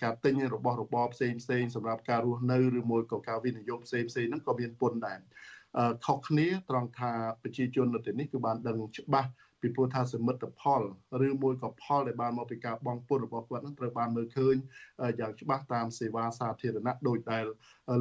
[0.02, 5.20] ការទិញរបស់របរផ្សេងផ្សេងសម្រាប់ការរស់នៅឬមួយក៏ការវិនិយោគផ្សេងផ្សេងហ្នឹងក៏មានពុនដែរ
[6.06, 7.12] ខុសគ្នាត្រង់ថា
[7.42, 10.82] ប្រជាជននៅទីនេះគឺបានដឹងច្បាស់ ពីព្រោះថាសមិទ្ធផល
[11.26, 14.54] ឬមួយក៏ផលដែលបានមកពីការបងពុនរបស់គាត់នឹងត្រូវបានមើលឃើញ
[15.20, 17.44] យ៉ាងច្បាស់តាមសេវាសាធារណៈដោយដែល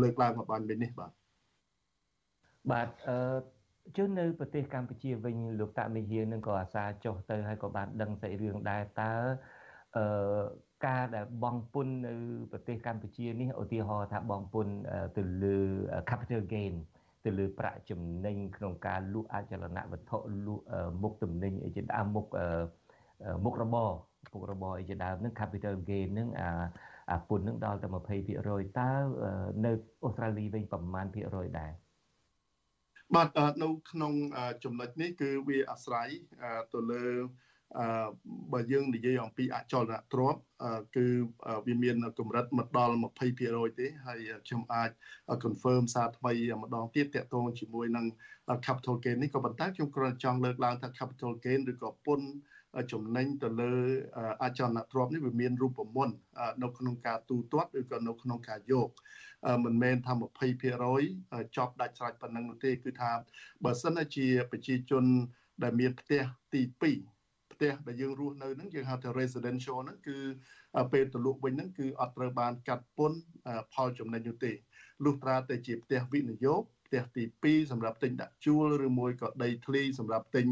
[0.03, 1.11] លើកឡើងមកបាននេះបាទ
[2.71, 3.17] បាទអឺ
[3.95, 9.13] ជឿនៅប្រទេសកម្ពុជាវិញលោកតាមេហៀងនឹងក៏អាសាចុះទៅហើយក៏បានដឹងសាច់រឿងដែរតើ
[9.97, 10.41] អឺ
[10.85, 12.13] ការដែលបងពុននៅ
[12.51, 14.67] ប្រទេសកម្ពុជានេះឧទាហរណ៍ថាបងពុន
[15.17, 15.57] ទៅលើ
[16.09, 16.73] capital gain
[17.27, 20.63] ទៅលើប្រាក់ចំណេញក្នុងការលក់អចលនវត្ថុលក់
[21.01, 22.25] មុខទំនិញអីជាដើមមុខ
[23.45, 23.89] មុខរបរ
[24.33, 26.49] មុខរបរអីជាដើមហ្នឹង capital gain ហ្នឹងអា
[27.11, 28.91] អាពុនហ្នឹងដល់តែ20%តើ
[29.65, 29.71] នៅ
[30.03, 31.71] អូស្ត្រាលីវិញប្រមាណភាគរយដែរ
[33.15, 33.29] បាទ
[33.63, 34.13] នៅក្នុង
[34.63, 36.09] ចំណុចនេះគឺវាអាស្រ័យ
[36.73, 37.17] ទៅលើអឺ
[38.53, 40.39] បើយើងនិយាយអំពីអចលនទ្រព្យ
[40.95, 41.05] គឺ
[41.67, 42.93] វាមានកម្រិតមកដល់
[43.37, 44.89] 20%ទេហើយខ្ញុំអាច
[45.43, 48.05] confirm សារថ្មីម្ដងទៀតតកតងជាមួយនឹង
[48.65, 52.27] capital gain នេះក៏ប៉ុន្តែខ្ញុំគ្រាន់តែចង់លើកឡើងថា capital gain ឬក៏ពន្ធ
[52.91, 53.73] ចំណេញទៅលើ
[54.43, 56.15] អចលនទ្រព្យនេះវាមានរូបមន្ត
[56.63, 58.89] នៅក្នុងការទូទាត់ឬក៏នៅក្នុងការយក
[59.65, 60.13] មិនមែនថា
[60.85, 63.11] 20%ចប់ដាច់ស្រេចប៉ុណ្ណឹងនោះទេគឺថា
[63.63, 65.05] បើសិនជាប្រជាជន
[65.63, 66.21] ដែលមានផ្ទះ
[66.53, 67.16] ទី2
[67.57, 70.17] ផ្ទះដែលយើងរស់នៅហ្នឹងយើងហៅថា residential ហ្នឹងគឺ
[70.93, 73.19] ពេលទៅលក់វិញហ្នឹងគឺអត់ត្រូវបានកាត់ពន្ធ
[73.73, 74.51] ផលចំណេញនោះទេ
[75.03, 80.47] លុះត្រាតែជាផ្ទះវិនិយោគផ្ទះទី2សម្រាប់ទិញដាក់ជួលឬមួយក៏ដីធ្លីសម្រាប់ទិញ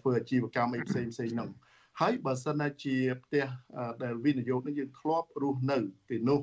[0.00, 1.50] ធ្វើអាជីវកម្មអីផ្សេងផ្សេងហ្នឹង
[2.00, 3.46] ហើយបើសិនជាផ្ទះ
[4.02, 5.78] ដែលវិនិយោគនេះយើងធ្លាប់រស់នៅ
[6.10, 6.40] ទីនោះ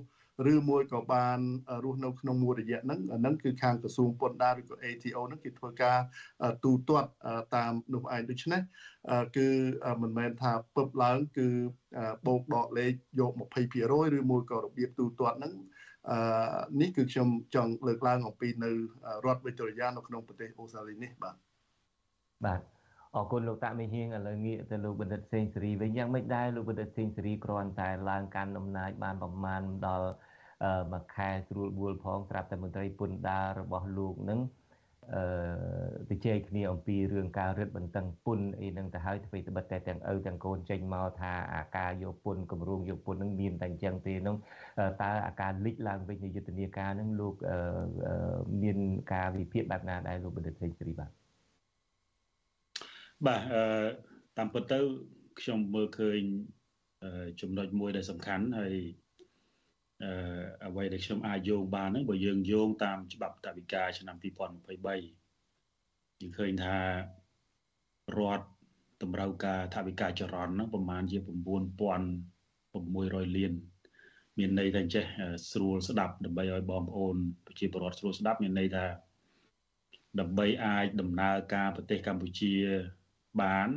[0.53, 1.39] ឬមួយក៏បាន
[1.83, 5.97] រស់នៅក្នុងមួយរយៈហ្នឹងហ្នឹងគឺខាងក្រសួងពន្ធដារឬក៏ ATO ហ្នឹងគេធ្វើការ
[6.63, 7.09] ទូទាត់
[7.55, 8.61] តាមនោះឯងដូច្នេះ
[9.37, 9.47] គឺ
[10.01, 11.47] មិនមែនថាពឹបឡើងគឺ
[12.27, 15.53] បូកដកលេខយក20%ឬមួយក៏របៀបទូទាត់ហ្នឹង
[16.09, 16.19] អឺ
[16.81, 18.71] នេះគឺខ្ញុំចង់លើកឡើងអំពីនៅ
[19.25, 21.35] រដ្ឋវិទ្យានៅក្នុងប្រទេសអូស្ត្រាលីនេះបាទ
[22.45, 22.61] បាទ
[23.15, 30.09] អរគុណលោកតាមេហៀងឥឡូវងាកទៅលោកបណ្ឌិតសេងសេរីវិញយ៉ាងម៉េចដែរលោកបណ្ឌិតសេងសេរីគ្រាន់តែឡើងកាន់អំណាចបានប្រមាណដល់
[30.91, 34.41] មួយខែស្រួលបួលផងស្រាប់តែមន្ត្រីពន្ធដាររបស់លោកនឹង
[35.15, 35.23] អឺ
[36.09, 44.37] ទៅជែកគ្នាអំពីរឿងការរឹតបន្តឹងពុនអីហ្នឹងទៅហើយធ្វើត្បិតតែទាំងឪទាំងកូនចេញមកថាអាការយកពុនគម្រោងយកពុនហ្នឹងមានតែអញ្ចឹងទេហ្នឹង
[45.01, 47.35] តើអាការលិចឡើងវិញនៃយុទ្ធនាការហ្នឹងលោក
[48.63, 48.77] មាន
[49.13, 51.09] ការវិភាគបែបណាដែរលោកបណ្ឌិតសេងសេរីបាទ
[53.25, 53.63] បាទអឺ
[54.37, 54.79] តាមពិតទៅ
[55.39, 56.21] ខ្ញុំមើលឃើញ
[57.41, 58.75] ចំណុចមួយដែលសំខាន់ហើយ
[60.03, 60.11] អឺ
[60.65, 64.23] អ្វីដែលខ្ញុំអាចយោងបានហ្នឹងបើយើងយោងតាមច្បាប់តវិការឆ្នាំ2023
[66.21, 66.77] យើងឃើញថា
[68.17, 68.45] រដ្ឋ
[69.03, 73.53] តម្រូវការថវិកាចរន្តហ្នឹងប្រមាណជា9600លាន
[74.37, 75.05] មានន័យថាចេះ
[75.51, 78.85] ស្រួលស្ដាប់ដើម្បីឲ្យបងប្អូនប្រជាពលរដ្ឋស្រួលស្ដាប់មានន័យថា
[80.19, 82.53] ដើម្បីអាចដំណើរការប្រទេសកម្ពុជា
[83.41, 83.69] បាន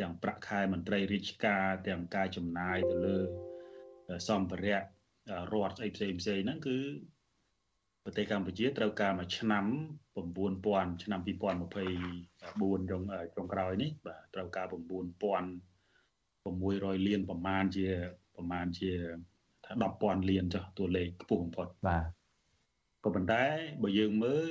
[0.00, 3.18] ទាំងប្រាក់ខែមន្ត្រីរាជការទាំងការចំណាយទៅលើ
[4.28, 4.80] សម្ភារៈ
[5.52, 6.78] រដ្ឋស្អីផ្សេងផ្សេងហ្នឹងគឺ
[8.04, 9.64] ប្រទេសកម្ពុជាត្រូវការមួយឆ្នាំ
[10.14, 13.02] 9000ឆ្នាំ2024ចុង
[13.36, 17.86] ចុងក្រោយនេះបាទត្រូវការ9600លានប្រមាណជា
[18.36, 18.90] ប្រមាណជា
[19.64, 22.06] ថា10,000លានចុះតួលេខខ្ពស់បំផុតបាទ
[23.04, 23.44] ក៏ប៉ុន្តែ
[23.82, 24.46] បើយើងមើល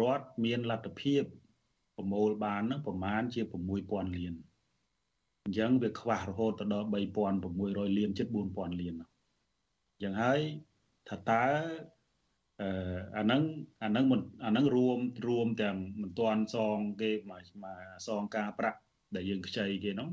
[0.00, 1.22] រដ្ឋមានលទ្ធភាព
[1.96, 3.40] ប្រមូលបាននឹងប្រមាណជា
[3.78, 4.34] 6000លាន
[5.44, 6.86] អញ្ចឹងវាខ្វះរហូតទៅដល់
[7.42, 10.40] 3600លានជិត4000លានអញ្ចឹងហើយ
[11.08, 11.46] ថាតើ
[12.62, 12.68] អឺ
[13.16, 13.42] អាហ្នឹង
[13.82, 14.04] អាហ្នឹង
[14.44, 17.42] អាហ្នឹងរួមរួមទាំងមិនទាន់សងគេមក
[18.06, 18.78] សងការប្រាក់
[19.14, 20.08] ដែលយើងខ្ចីគេនោះ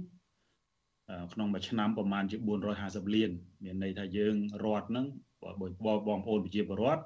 [1.34, 2.38] ក្នុងមួយឆ្នាំប្រហែលជា
[2.77, 3.32] 450លាន
[3.63, 5.06] មានន័យថាយើងរត់ហ្នឹង
[5.43, 7.04] បងប្អូនប្រជាពលរដ្ឋ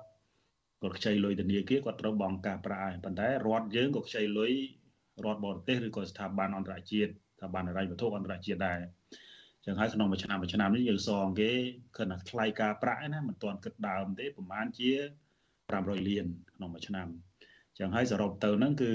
[0.81, 4.51] គាត់ខ្ចីលុយធនាគារគាត់ត្រូវបង់ការប្រាក់ហើយប៉ុន្តែរដ្ឋយើងក៏ខ្ចីលុយ
[5.25, 8.77] រដ្ឋបរទេសឬក៏ស្ថាប័នអន្តរជាតិស្ថាប័នហិរញ្ញវត្ថុអន្តរជាតិដែរ
[9.65, 11.51] ចឹងហើយក្នុងមួយឆ្នាំមួយឆ្នាំនេះយើងសងគេ
[11.97, 14.91] គិតថាថ្លៃការប្រាក់ណាមិនទាន់គិតដើមទេប្រហែលជា
[15.53, 16.25] 500លាន
[16.55, 17.07] ក្នុងមួយឆ្នាំ
[17.79, 18.93] ចឹងហើយសរុបទៅហ្នឹងគឺ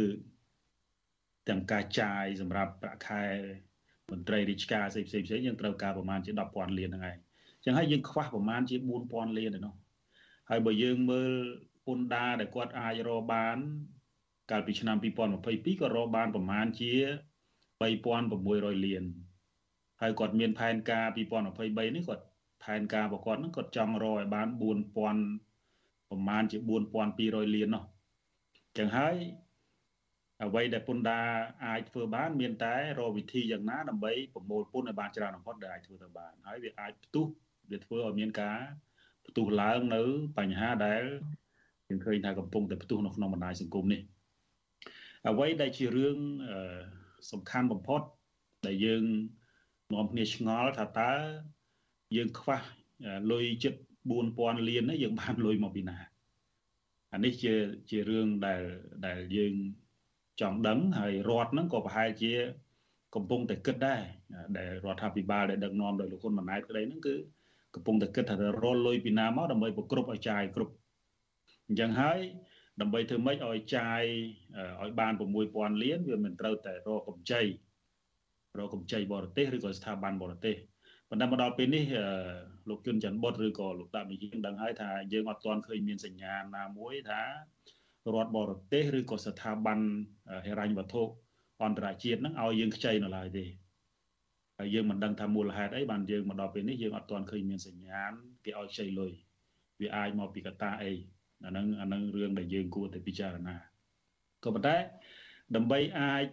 [1.48, 3.24] ទាំងការចាយសម្រាប់ប្រាក់ខែ
[4.10, 7.16] មន្ត្រីរាជការផ្សេងផ្សេងផ្សេងយើងត្រូវការប្រហែលជា10,000លានហ្នឹងឯង
[7.64, 9.74] ចឹងហើយយើងខ្វះប្រហែលជា4,000លានឯនោះ
[10.50, 11.32] ហើយបើយើងមើល
[11.86, 13.56] ពន្ធដារដែលគាត់អាចរកបាន
[14.50, 16.92] កាលពីឆ្នាំ2022ក៏រកបានប្រមាណជា
[17.80, 19.04] 3600លាន
[20.00, 22.24] ហើយគាត់មានផែនការ2023នេះគាត់
[22.64, 24.96] ផែនការរបស់គាត់ហ្នឹងគាត់ចង់រកឲ្យបាន4000
[26.10, 26.58] ប្រមាណជា
[27.06, 27.84] 4200លាននោះ
[28.66, 29.16] អញ្ចឹងហើយ
[30.44, 31.28] អ្វីដែលពន្ធដារ
[31.66, 37.26] អាចធ្វើបាន មានតែរកវិធីយ៉ាងណាដើម្បីប្រមូលពន្ធឲ្យបានច្រើនបំផុតដែលអាចធ្វើទៅបានហើយវាអាចផ្ទុះ
[37.70, 38.58] វាធ្វើឲ្យមានការ
[39.26, 40.02] ផ្ទុះឡើងនៅ
[40.38, 41.02] បញ្ហាដែល
[41.88, 44.00] យើងឃើញថាកំពុងតែផ្ទុះនៅក្នុងបណ្ដាញសង្គមនេះ
[45.28, 46.16] អ្វីដែលជារឿង
[47.32, 48.00] សំខាន់បំផុត
[48.66, 49.04] ដែលយើង
[49.92, 51.12] នាំគ្នាឆ្ងល់ថាតើ
[52.16, 52.60] យើងខ្វះ
[53.30, 53.74] លុយជិត
[54.20, 55.96] 4000លាននេះយើងបានលុយមកពីណា
[57.12, 57.54] អានេះជា
[57.90, 58.62] ជារឿងដែល
[59.06, 59.54] ដែលយើង
[60.40, 62.32] ចង់ដឹងហើយរដ្ឋហ្នឹងក៏ប្រហែលជា
[63.14, 64.02] កំពុងតែគិតដែរ
[64.58, 67.14] ដែលរដ្ឋាភិបាលដែលដឹកនាំដោយលោកហ៊ុនម៉ាណែតក្តីហ្នឹងគឺ
[67.74, 70.72] កំពុងតែគិតថារលុយពីណាមកដើម្បីប្រគ្រប់ឲ្យចាយគ្រប់
[71.68, 72.18] អញ្ចឹងហើយ
[72.80, 74.02] ដើម្បីធ្វើម៉េចឲ្យចាយ
[74.82, 75.12] ឲ្យបាន
[75.48, 77.42] 6000លានវាមិនត្រូវតែរកកម្ចី
[78.58, 80.56] រកកម្ចីបរទេសឬក៏ស្ថាប័នបរទេស
[81.08, 81.84] ប៉ុន្តែមកដល់ពេលនេះ
[82.68, 87.22] លោកជុនច័ន្ទបុតឬក៏លោកតាមីយើងដឹងហើយថាយើងអត់ទាន់ឃើញមានសញ្ញាណាមួយថា
[88.14, 89.78] រដ្ឋបរទេសឬក៏ស្ថាប័ន
[90.46, 91.02] ហិរញ្ញវត្ថុ
[91.64, 93.44] អន្តរជាតិហ្នឹងឲ្យយើងខ្ចីនៅឡើយទេ
[94.58, 98.12] ហើយយើងមិនដឹងថាមូលហេតុអីបានយើងមកដល់ពេលនេះយើងអត់ទាន់ឃើញមានសញ្ញាណ
[98.44, 99.12] គេឲ្យខ្ចីលុយ
[99.80, 100.92] វាអាចមកពីកត្តាអី
[101.44, 103.56] អាហ្នឹងអាហ្នឹងរឿងដែលយើងគួរតែពិចារណា
[104.44, 104.76] ក៏ប៉ុន្តែ
[105.56, 106.24] ដើម្បីអាច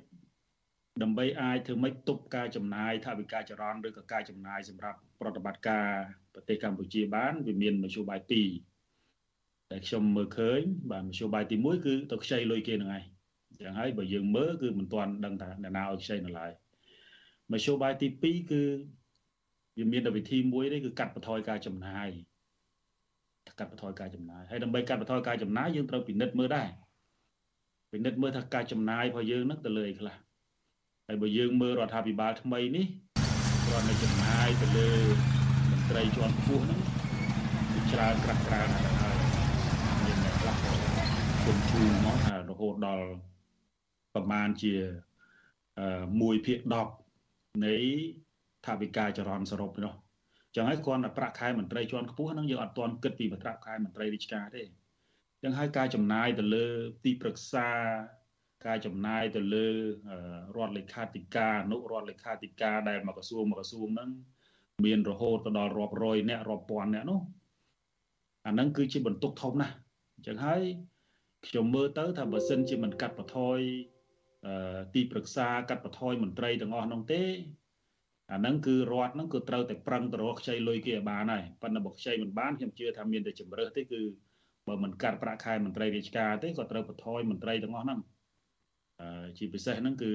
[1.03, 5.87] ដើម្បីអាចធ្វើម៉េចទប់ការចំណាយថវិកាចរន្តឬក៏ការចំណាយសម្រាប់ប្រតិបត្តិការ
[6.33, 8.49] ប្រទេសកម្ពុជាបានវាមានមធ្យោបាយពីរ
[9.71, 13.03] ដែលខ្ញុំមើលឃើញបាទមធ្យោបាយទី1គឺទៅខ្ចីលុយគេហ្នឹងឯង
[13.61, 16.51] យ៉ាងហើយបើយើងមើលគឺមិនទាន់ដឹងថាអ្នកណាឲ្យខ្ចីនៅឡើយ
[17.51, 18.63] មធ្យោបាយទី2គឺ
[19.77, 22.09] វាមានវិធីមួយនេះគឺកាត់បន្ថយការចំណាយ
[23.59, 26.69] កាត់បន្ថយការចំណាយហើយដើម្បីកាត់បន្ថយការចំណាយយើងត្រូវពិនិត្យមើលដែរ
[27.91, 30.15] ពិនិត្យមើលថាការចំណាយរបស់យើងនឹងទៅលើអីខ្លះ
[31.09, 32.85] ហើយបើយើងមើលរដ្ឋាភិបាលថ្មីនេះ
[33.65, 34.89] គ្រាន់តែចំណាយទៅលើ
[35.71, 36.81] មន្ត្រីជាន់ខ្ពស់ហ្នឹង
[37.91, 39.15] ច្រើនក្រាស់ក្រែលណាស់ទៅហើយ
[40.03, 40.71] មានអ្នកខ្លះក៏
[41.45, 43.05] គុំជួមកថារហូតដល់
[44.15, 44.73] ប្រមាណជា
[45.59, 46.59] 1ភាគ
[47.13, 47.75] 10នៃ
[48.65, 49.93] ថាវិការចរន្តសរុបនោះ
[50.55, 54.63] ចឹងហើយគ្រាន់តែប្រាក់ខែមន្ត្រីជាន់ខ្ពស់ហ្នឹងយើងអត់ទាន់គិតពីប្រាក់ខែមន្ត្រីរាជការទេ
[55.43, 56.65] ចឹងហើយការចំណាយទៅលើ
[57.05, 57.67] ទីប្រឹក្សា
[58.65, 59.67] ការចំណាយទៅលើ
[60.55, 64.09] រដ្ឋលេខាធិការអនុរដ្ឋលេខាធិការដែលមកក្រសួងមកក្រសួងហ្នឹង
[64.85, 67.21] មានរហូតទៅដល់រាប់រយអ្នករាប់ពាន់អ្នកនោះ
[68.45, 69.73] អាហ្នឹងគឺជាបន្ទុកធំណាស់
[70.15, 70.61] អញ្ចឹងហើយ
[71.47, 73.59] ខ្ញុំមើលទៅថាបើសិនជាមិនកាត់បន្ថយ
[74.93, 77.23] ទីប្រឹក្សាកាត់បន្ថយមន្ត្រីទាំងអស់នោះទេ
[78.31, 84.01] អាហ្នឹងគឺរដ្ឋហ្នឹងគឺត្រូវតែប្រឹងទៅរកខ្ចីលុយគេឲ្យបានហើយប៉ុន្តែបើខ្ចីមិនបានខ្ញុំជឿថាមានតែជំរើសទេគឺ
[84.67, 87.99] បើមិនកាត់ប្រាក់ខែមន្ត្រីរាជការទេក៏ត្រូវបន្ថយមន្ត្រីទាំងអស់ហ្នឹង
[89.37, 90.11] ជាពិសេសហ្នឹងគឺ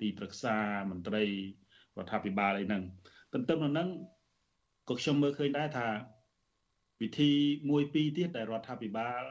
[0.00, 0.56] ទីប្រឹក្សា
[0.90, 2.82] មន្ត្រីរដ្ឋាភិបាលអីហ្នឹង
[3.32, 3.88] ទន្ទឹមនឹងហ្នឹង
[4.88, 5.88] ក៏ខ្ញុំមើលឃើញដែរថា
[7.02, 7.30] វិធី
[7.70, 9.22] មួយពីរទៀតដែលរដ្ឋាភិបាល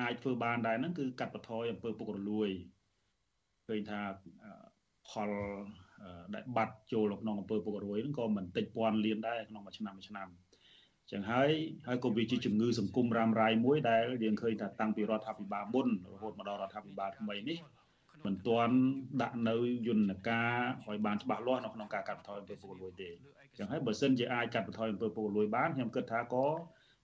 [0.00, 2.48] អាចធ្វើបានដែរហ្នឹងគឺកាត់បន្ថយអំពើពុករលួយ
[3.66, 4.00] ឃើញថា
[5.10, 5.30] ផល
[6.34, 10.28] ដែលបាត់ចូលក្នុងអំពើពុករលួយហ្នឹងក៏មិនតិចពាន់លានដែរក្នុងមួយឆ្នាំមួយឆ្នាំ
[11.12, 11.50] ចឹងហើយ
[11.86, 17.58] ហើយក៏វាជាជំងឺសង្គមរ៉ាំរ៉ៃមួយដែលយើងឃើញថាតាំងពីរដ្ឋាភិបាលមុនរហូតមកដល់រដ្ឋាភិបាលថ្មីនេះ
[18.24, 18.76] មិនទាន់
[19.22, 19.56] ដាក់នៅ
[19.88, 20.54] យន្តការ
[20.86, 23.08] ឲ្យបានច្បាស់លាស់នៅក្នុងការកាត់បន្ថយអំពើពុករលួយទេ
[23.58, 26.46] ចឹងហើយបើសិនជាអាចកាត់បន្ថយអំពើពុករលួយបានខ្ញុំគិតថាក៏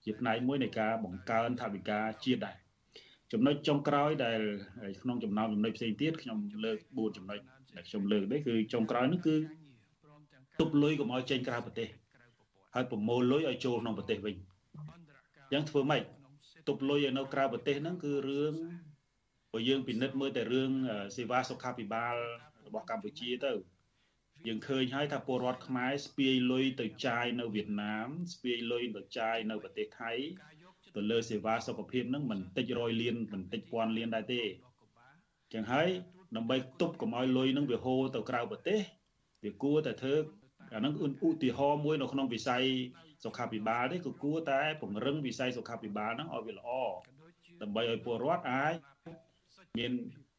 [0.04, 2.56] ជាផ្នែកមួយនៃការបង្កើនថវិកាជាតិដែរ
[3.32, 4.40] ចំណុចចុងក្រោយដែល
[5.02, 7.38] ក្នុងចំណោមចំណុចផ្សេងទៀតខ្ញុំលើក4ចំណុច
[7.76, 9.36] ដែលខ្ញុំលើកនេះគឺចុងក្រោយនេះគឺ
[10.60, 11.88] ទប់លុយកុំឲ្យចេញក្រៅប្រទេស
[12.74, 14.36] ហើយប្រមូលលុយឲ្យចូលក្នុងប្រទេសវិញ
[15.50, 16.02] អញ្ចឹងធ្វើម៉េច
[16.68, 18.54] ទប់លុយឲ្យនៅក្រៅប្រទេសហ្នឹងគឺរឿង
[19.54, 20.72] បើយើងពិនិត្យមើលតែរឿង
[21.16, 22.16] សេវាសុខាភិបាល
[22.66, 23.52] របស់កម្ពុជាទៅ
[24.46, 30.12] យើងឃើញហើយថាពលរដ្ឋខ្មែរស្ពាយលុយទៅចាយនៅវៀតណាមស្ពាយលុយទៅចាយនៅប្រទេសថៃ
[30.96, 34.42] ទៅលើសេវាសុខភាពហ្នឹងមិនតិចរយលានមិនតិចពាន់លានដែរទេ
[35.52, 35.88] ចឹងហើយ
[36.36, 38.80] ដើម្បីទប់កុំឲ្យលុយហ្នឹងវាហូរទៅក្រៅប្រទេស
[39.44, 40.14] វាគួរតែធ្វើ
[40.74, 40.92] អាហ្នឹង
[41.28, 42.64] ឧទាហរណ៍មួយនៅក្នុងវិស័យ
[43.24, 46.70] សុខាភិបាលទេក៏គួរតែពង្រឹងវិស័យសុខាភិបាលហ្នឹងឲ្យវាល្អ
[47.62, 48.74] ដើម្បីឲ្យពលរដ្ឋអាច
[49.78, 49.92] មាន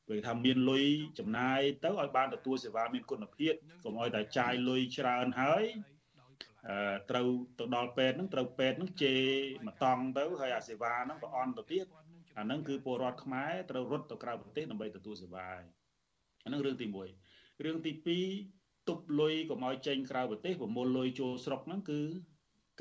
[0.10, 0.86] គេថាមានលុយ
[1.20, 5.64] ចំណាយទៅឲ្យបានទទួលសេវាមានគុណភាពកុំឲ្យតែចាយលុយច្រើនហើយ
[6.70, 7.28] អឺត្រូវ
[7.60, 9.24] ទៅដល់ពេទ្យហ្នឹងត្រូវពេទ្យហ្នឹងជេរ
[9.68, 11.86] មកតង់ទៅហើយអាសេវាហ្នឹងក៏អន់ទៅទៀត
[12.38, 15.48] អាហ្នឹងគឺពលរដ្ឋខ្មែរត្រូវរត់ទៅក្រៅប្រទេសដើម្បីទទួលសេវា
[16.44, 16.88] អាហ្នឹងរឿងទី
[17.26, 17.92] 1រឿងទី
[18.40, 22.02] 2ទប់លុយកុំឲ្យចេញក្រៅប្រទេសប្រមូលលុយចូលស្រុកហ្នឹងគឺ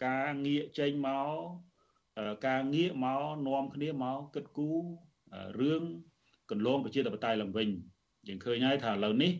[0.04, 1.38] ការងាកចេញមក
[2.46, 4.84] ការងាកមកនាំគ្នាមកគិតគូរ
[5.60, 5.82] រឿង
[6.50, 7.68] កន្លងប្រជាធិបតេយ្យឡើងវិញ
[8.28, 9.32] យើងឃើញហើយថាឥឡូវនេះ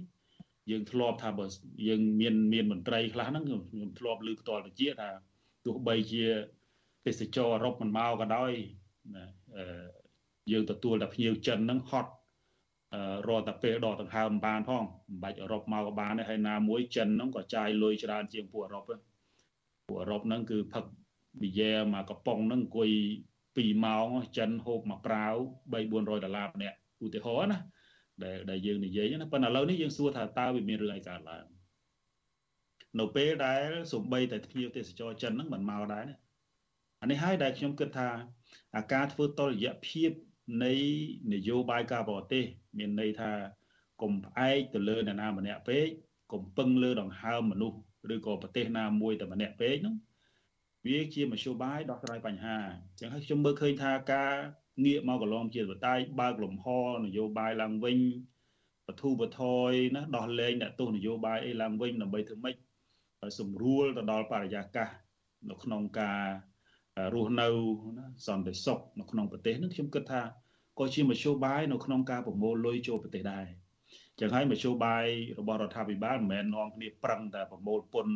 [0.71, 1.45] យើងធ្លាប់ថាបើ
[1.89, 5.11] យើងមានមានមន្ត្រីខ្លះហ្នឹងខ្ញុំធ្លាប់ឮផ្ទាល់ទៅជាថា
[5.65, 6.25] ទោះបីជា
[7.07, 8.53] ទេសចរអឺរ៉ុបមិនមកក៏ដោយ
[9.17, 9.25] ណា
[10.53, 12.13] យើងទទួលតែភ្ញៀវចិនហ្នឹងហត់
[13.29, 19.01] រត់តែពេលដកដង្ហើមបានផងមិនបាច់អឺរ៉ុបមកក៏បានដែរហើយណាមួយចិនហ្នឹងក៏ចាយលុយច្រើនជាងពួកអឺរ៉ុបហ្នឹង
[19.87, 20.85] ពួកអឺរ៉ុបហ្នឹងគឺផឹក
[21.41, 22.91] ប៊ីយ៉ែមកកំប៉ុងហ្នឹងអង្គុយ
[23.37, 25.35] 2ម៉ោងចិនហូបមកប្រាវ
[25.73, 27.59] 3 400ដុល្លារម្នាក់ ឧទាហរណ៍ណា
[28.25, 31.45] ដែលដែលយើងនិយាយណាប៉ុន្តែឥឡូវនេះយើងសួរថាតើវាមានរឿងអីកើតឡើង
[33.01, 36.07] នៅពេលដែលសំបីតែភ្ញៀវទេសចរចិនហ្នឹងមិនមកដែរ
[37.03, 38.09] អានេះហើយដែលខ្ញុំគិតថា
[38.77, 40.11] អាការធ្វើតលយៈភាព
[40.65, 40.73] នៃ
[41.33, 42.45] នយោបាយការបរទេស
[42.79, 43.33] មានន័យថា
[44.03, 45.87] កុំផ្អែកទៅលើអ្នកណាម្នាក់ពេក
[46.33, 47.79] កុំពឹងលើដង្ហើមមនុស្ស
[48.15, 49.97] ឬក៏ប្រទេសណាមួយតែម្នាក់ពេកហ្នឹង
[50.87, 52.59] វាជាមធ្យោបាយដោះស្រាយបញ្ហា
[52.93, 54.35] អញ្ចឹងហើយខ្ញុំមើលឃើញថាការ
[54.85, 56.67] ងាកមកកន្លងជាបតៃបើកលំហ
[57.05, 57.99] នយោបាយឡើងវិញ
[58.87, 62.57] បធូបថយណាដោះលែងអ្នកទោសនយោបាយអីឡើងវិញដើម្បីធ្វើម៉េច
[63.39, 64.89] សម្រួលទៅដល់បរិយាកាស
[65.51, 66.21] នៅក្នុងការ
[67.15, 67.49] រស់នៅ
[67.99, 70.23] ណាសន្តិសុខនៅក្នុងប្រទេសនឹងខ្ញុំគិតថា
[70.79, 73.47] ក៏ជាមធ្យោបាយនៅក្នុងការប្រមូលលុយចូលប្រទេសដែរ
[74.21, 75.05] ចឹងហើយមធ្យោបាយ
[75.39, 78.15] របស់រដ្ឋាភិបាលមិនមែននាំគ្នាប្រឹងតែប្រមូលពន្ធ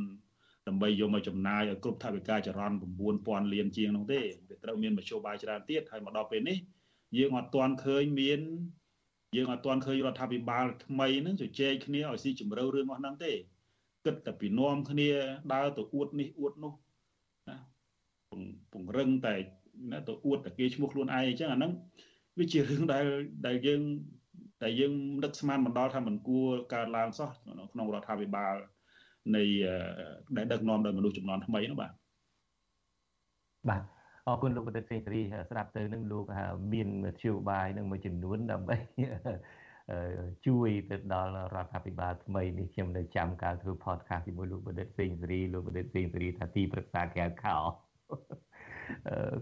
[0.69, 2.77] ដើម្បីយកមកចំណាយឲ្យគ្រប់ថវិកាចរន្ត
[3.17, 6.59] 9000លានជាងនោះទេវាត្រូវមានមធ្យោបាយច្រើនទៀតហើយមកដល់ពេលនេះ
[7.19, 8.41] យើងអត់ទាន់ឃើញមាន
[9.37, 13.33] យើងអត់ទាន់ឃើញរដ្ឋាភិបាលថ្មីហ្នឹងជជែកគ្នាឲ្យស៊ីជម្រៅរឿងរបស់ហ្នឹងទេ
[14.05, 15.11] គិតតែពីនាំគ្នា
[15.53, 16.73] ដើរទៅអួតនេះអួតនោះ
[17.49, 17.57] ណា
[18.73, 19.35] ពង្រឹងតែ
[19.93, 21.73] ណាទៅអួតតែគេឈ្មោះខ្លួនឯងអញ្ចឹងអាហ្នឹង
[22.39, 23.05] វាជារឿងដែល
[23.47, 23.83] ដែលយើង
[24.63, 24.93] តែយើង
[25.25, 27.31] នឹកស្មានមិនដល់ថាមិនគួរកើតឡើងសោះ
[27.73, 28.55] ក្នុងរដ្ឋាភិបាល
[29.37, 29.43] នៃ
[30.37, 31.93] ដែលដឹកនាំដោយមនុស្សចំនួនថ្មីនោះបាទ
[33.69, 33.83] បាទ
[34.27, 36.25] អរគុណលោកបណ្ឌិតសេងសេរីស្ដាប់ទៅនឹងលោក
[36.73, 38.77] មានមធ្យោបាយនឹងមួយចំនួនដើម្បី
[40.47, 47.57] ជួយទៅដល់រដ្ឋាភិបាលថ្មីនេះខ្ញុំនៅចាំការធ្វើ podcast ជាមួយលោកបណ្ឌិតសេងសេរីលោកបណ្ឌិតសេងសេរីថាទីប្រឹក្សាកែវខោ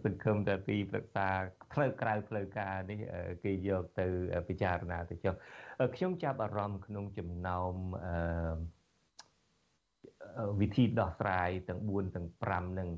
[0.04, 1.26] សង្ឃឹមតែពីប្រឹក្សា
[1.72, 2.98] ផ្លូវក្រៅផ្លូវការនេះ
[3.44, 4.06] គេយកទៅ
[4.48, 5.34] ពិចារណាទៅចុះ
[5.96, 7.74] ខ្ញុំចាប់អារម្មណ៍ក្នុងចំណោម
[10.60, 12.90] វិធីដោះស្រាយទាំង4ទាំង5នឹង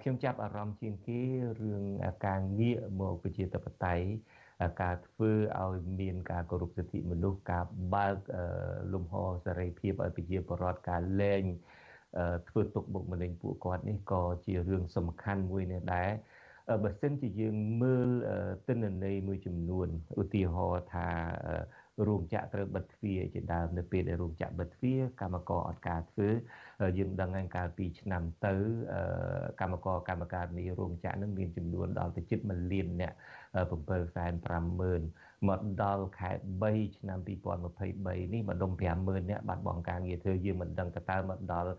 [0.00, 1.20] ខ្ញុំចាប់អារម្មណ៍ជាងគេ
[1.62, 1.82] រឿង
[2.26, 4.06] ការងាកមកប្រជាធិបតេយ្យ
[4.82, 5.30] ការធ្វើ
[5.62, 7.64] ឲ្យមានការគោរពសិទ្ធិមនុស្សការ
[7.94, 8.16] បើក
[8.92, 9.14] លំហ
[9.44, 11.44] សេរីភាពឲ្យប្រជាពលរដ្ឋការលែង
[12.48, 16.10] ធ្វើទុកបុកម្នេញពួកគាត់នេះក៏ជារឿងសំខាន់មួយនេះដែរ
[16.82, 18.08] បើសិនជាយើងមើល
[18.68, 19.88] ទិន្នន័យមួយចំនួន
[20.22, 21.08] ឧទាហរណ៍ថា
[22.08, 26.28] រោងចក្រត្រូវបិទទ្វារជាដើមនៅពេលដែលរោងចក្របិទទ្វារកម្មករអត់ការធ្វើ
[26.98, 28.54] យើងដឹងហើយកាលពីឆ្នាំទៅ
[29.60, 33.12] កម្មករកម្មការនីរោងចក្រនឹងមានចំនួនដល់ទៅជិត1លានអ្នក
[33.56, 36.30] 750,000 មកដល់ខែ
[36.62, 41.70] 3ឆ្នាំ2023នេះម្ដុំ50000នាក់បាត់បង់ការងារធ្វើយើងមិនដឹងតើមកដល់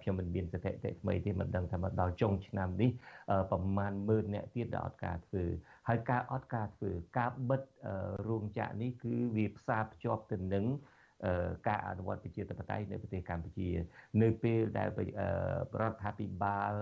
[0.00, 2.90] ខ្ញុំមិនមានស្ថិតិថ្មីទេមិនដឹងថាមកដល់ចុងឆ្នាំនេះ
[3.50, 5.44] ប្រមាណ10000នាក់ទៀតដែលអត់ការធ្វើ
[5.88, 7.62] ហើយការអត់ការធ្វើការបិទ
[8.28, 10.66] រោងចក្រនេះគឺវាផ្សារភ្ជាប់ទៅនឹង
[11.68, 13.68] ការអនុវត្តប្រជាធិបតេយ្យនៅប្រទេសកម្ពុជា
[14.22, 14.88] នៅពេលដែល
[15.80, 16.72] រដ្ឋាភិបាល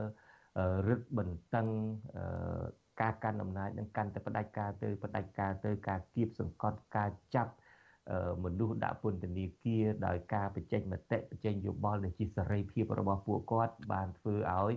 [0.89, 1.68] រឹតបន្តឹង
[3.01, 7.53] ការកាន់អំណាចនឹងកាន់តែផ្ដាច់ការទៅផ្ដាច់ការទៅការគៀបសង្កត់ការចាប់
[8.45, 14.72] មនុស្សដាក់ពន្ធនាគារដោយការបញ្ចេញមតិបញ្ចេញយោបល់ដែលជាសេរីភាពរបស់ពួកគាត់ បានធ្វើឲ្យ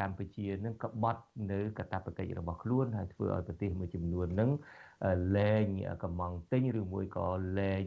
[0.00, 4.50] កម្ពុជានឹងក្បត់នៅកាតព្វកិច្ចរបស់ខ្លួនហើយធ្វើឲ្យប្រទេសមួយចំនួននឹង
[5.36, 5.66] លែង
[6.04, 7.26] កំងទិញឬមួយក៏
[7.58, 7.84] លែង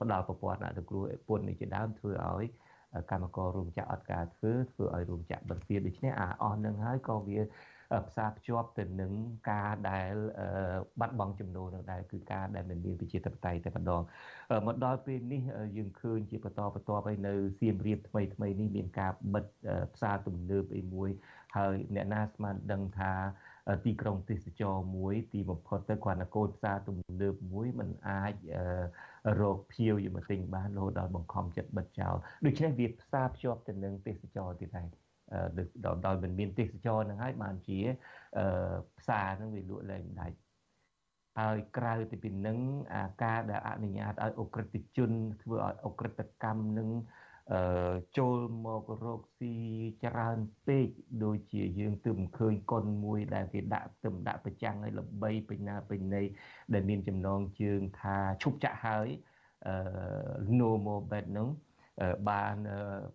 [0.00, 2.46] ផ្ដល់ប្រព័ន្ធអនុគ្រោះពន្ធនេះជាដើមធ្វើឲ្យ
[3.10, 7.38] កម្មកររោងចក្រអត់ការធ្វើធ្វើឲ្យរោងចក្របិទទ្វារដូច្នេះអាអស់នឹងហើយក៏វា
[8.08, 9.12] ផ្សារភ្ជាប់ទៅនឹង
[9.50, 10.14] ការដែល
[11.00, 14.02] បាត់បង់ចំណូលនឹងដែរគឺការដែលមិនមានប្រជាធិបតេយ្យតែម្ដង
[14.66, 15.42] មកដល់ពេលនេះ
[15.76, 19.44] យើងឃើញជាបន្តបន្ទាប់ឲ្យនៅសៀមរាបថ្មីថ្មីនេះមានការបិទ
[19.94, 21.10] ផ្សារទំនើបអីមួយ
[21.56, 23.12] ហើយអ្នកណាស្មានដឹងថា
[23.84, 28.34] ទីក្រុងទេសចរមួយទីបំផុតទៅគ្រាន់តែកូនផ្សារទំនើបមួយมันអាច
[29.40, 32.14] រកភៀវយកមកទិញបានរហូតដល់បង្ខំចិត្តបិទចោល
[32.46, 34.88] ដូច្នេះវាផ្សារភ្ជាប់ទៅនឹងទេសចរទៀតហើយ
[36.06, 37.78] ដោយមិនមានទេសចរនឹងហើយបានជា
[38.98, 40.38] ផ្សារនឹងវាលក់លែងដាច់
[41.38, 42.58] ហើយក្រៅទៅពីនឹង
[42.94, 45.10] អាការដែលអនុញ្ញាតឲ្យអ ுக ្រិតជន
[45.42, 46.90] ធ្វើឲ្យអ ுக ្រិតកម្មនឹង
[48.18, 49.54] ចូលមករកស៊ី
[50.04, 50.88] ច្រើនពេក
[51.24, 56.22] ដូចជាយើងទើបឃើញកុនមួយដែលគេដាក់ទើបដាក់ប្រចាំងឲ្យល្បីពេញណាពេញណី
[56.72, 59.08] ដែលមានចំណងជើងថាឈប់ចាក់ហើយ
[59.66, 59.74] អឺ
[60.60, 61.48] no more bet នោះ
[62.28, 62.56] បាន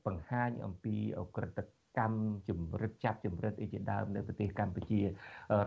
[0.05, 1.59] បង្ហាញអំពីអក្រិត
[1.99, 2.17] កម្ម
[2.49, 5.01] ជំរិតចាប់ជំរិតអីជាដើមនៅប្រទេសកម្ពុជា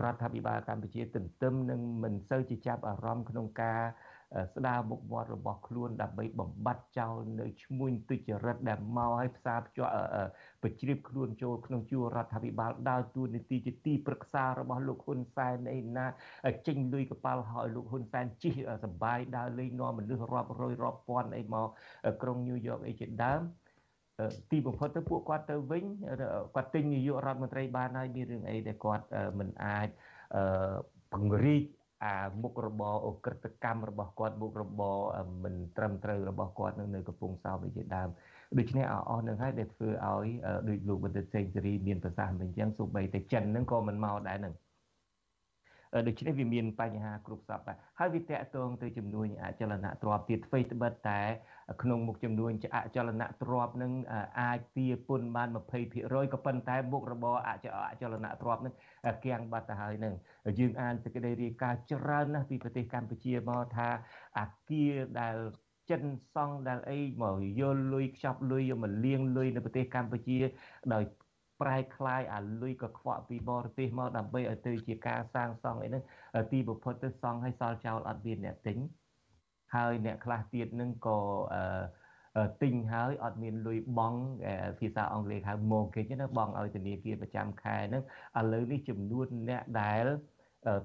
[0.03, 3.81] រដ្ឋាភិបាលកម្ពុជាទន្ទឹមនឹងមិនសូវជាចាប់អារម្មណ៍ក្នុងការ
[4.53, 9.91] ស្ដារមុខមាត់របស់ខ្លួនដើម្បីបំបត្តិចោលនៅឈ្មួញទុច្ចរិតដែលមកឲ្យផ្សារភ្ជាប់
[10.63, 16.05] បញ្ជ្រាបខ្លួនចូលក្នុងជួររដ្ឋាភិបាលដើរតួនាទីជាទីប្រឹក្សារបស់លោកហ៊ុនសែនអីណា
[16.67, 18.53] ចេញលុយកប៉ាល់ហើយលោកហ៊ុនសែនជិះ
[18.83, 21.67] សបាយដើរលេងនាំមនុស្សរាប់រយរាប់ពាន់អីមក
[22.21, 23.41] ក្រុងញូវយ៉កអីជាដើម
[24.51, 25.85] ទីបំផុតទៅពួកគាត់ទៅវិញ
[26.55, 29.05] គាត់ទិញនាយករដ្ឋមន្ត្រីបានហើយមានរឿងអីដែលគាត់
[29.39, 29.87] មិនអាច
[31.11, 31.63] ពង្រីក
[32.05, 34.97] អាមុខរបរអក្រិតកម្មរបស់គាត់មុខរបរ
[35.43, 38.09] មិនត្រឹមត្រូវរបស់គាត់នៅនៅកំពង់សោមវិជាដើម
[38.57, 40.27] ដូច្នេះអស់នឹងហើយដែលធ្វើឲ្យ
[40.69, 44.53] ដូចលោកបណ្ឌិតសេងសេរីមានប្រសាសន៍មិនអញ្ចឹងសូម្បីតែចិនហ្នឹងក៏មិនមកដែរហ្នឹង
[46.07, 51.21] ដូច្នេះវាមានបញ្ហាគ្រប់សពដែរហើយវាតកតងទៅចំនួនអចលនទ្រព្យទៀតអ្វីត្បិតតែ
[51.83, 53.91] ក្នុងមុខចំនួនអចលនទ្រព្យនឹង
[54.41, 55.47] អាចទាពន្ធបាន
[55.91, 57.49] 20%ក៏ប៉ុន្តែមុខរបរអ
[58.01, 58.73] ចលនទ្រព្យនឹង
[59.23, 60.13] គៀងបាត់ទៅហើយនឹង
[60.59, 63.89] យើងអានសេចក្តីរាយការណ៍ច្រើនណាស់ពីប្រទេសកម្ពុជាមកថា
[64.39, 65.37] អាគារដែល
[65.89, 70.37] ចិនសង់ដែលអីមកយកលុយខ្ចប់លុយយកមកលាងលុយនៅប្រទេសកម្ពុជា
[70.93, 71.03] ដោយ
[71.60, 76.02] ប្រែคล้ายអាលុយកខ្វក់ពីបរទេសមកដើម្បីឲ្យទៅជាការសាងសង់អីហ្នឹង
[76.52, 78.78] ទីបំផុតទៅសង់ឲ្យសល់ចោលអត់មានអ្នកទិញ
[79.74, 81.18] ហើយអ្នកខ្លះទៀតនឹងក៏
[82.62, 84.20] ទិញហើយអត់មានលុយបង់
[84.78, 88.02] ភាសាអង់គ្លេសហៅ mortgage ណាបង់ឲ្យធនាគារប្រចាំខែហ្នឹង
[88.38, 90.06] ឥឡូវនេះចំនួនអ្នកដែល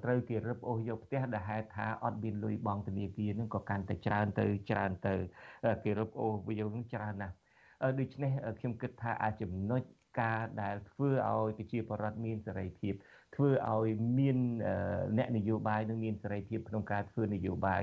[0.03, 5.16] ត្រូវគេរឹបអូសយកផ្ទះដែលហេតុថាអត់មានលុយបង់ធនាគារហ្នឹងក៏កាន់តែច្រើនទៅច្រើនទៅ
[5.84, 7.36] គេរឹបអូសវាហ្នឹងច្រើនណាស់
[7.99, 9.82] ដូច្នេះខ្ញុំគិតថាអាចចំណុច
[10.21, 12.95] ការដែលធ្វើឲ្យប្រជាពលរដ្ឋមានសេរីភាព
[13.37, 13.89] ធ្វើឲ្យ
[14.19, 14.39] មាន
[15.19, 17.81] អ្នកនយោបាយនឹងមានសេរីភាពក្នុងការធ្វើនយោបាយ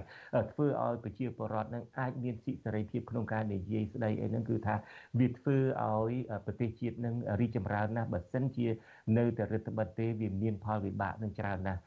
[0.52, 4.76] ធ្វើឲ្យប្រជាពលរដ្ឋនឹងអាចមានសិទ្ធិសេរីភាពក្នុងការនិយាយស្ដីអីហ្នឹងគឺថា
[5.20, 5.58] វាធ្វើ
[5.88, 6.14] ឲ្យ
[6.46, 8.68] ប្រទេសជាតិនឹងរីកចម្រើនណាស់បើសិនជា
[9.18, 11.82] នៅតែរដ្ឋបတ်ទេវាមានផលវិបាកនឹងច្រើនណាស់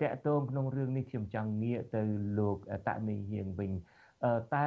[0.00, 2.02] តកតងក្នុងរឿងនេះខ្ញុំចង់ងាកទៅ
[2.38, 2.56] លោក
[2.86, 3.72] តមីហៀងវិញ
[4.24, 4.64] តើ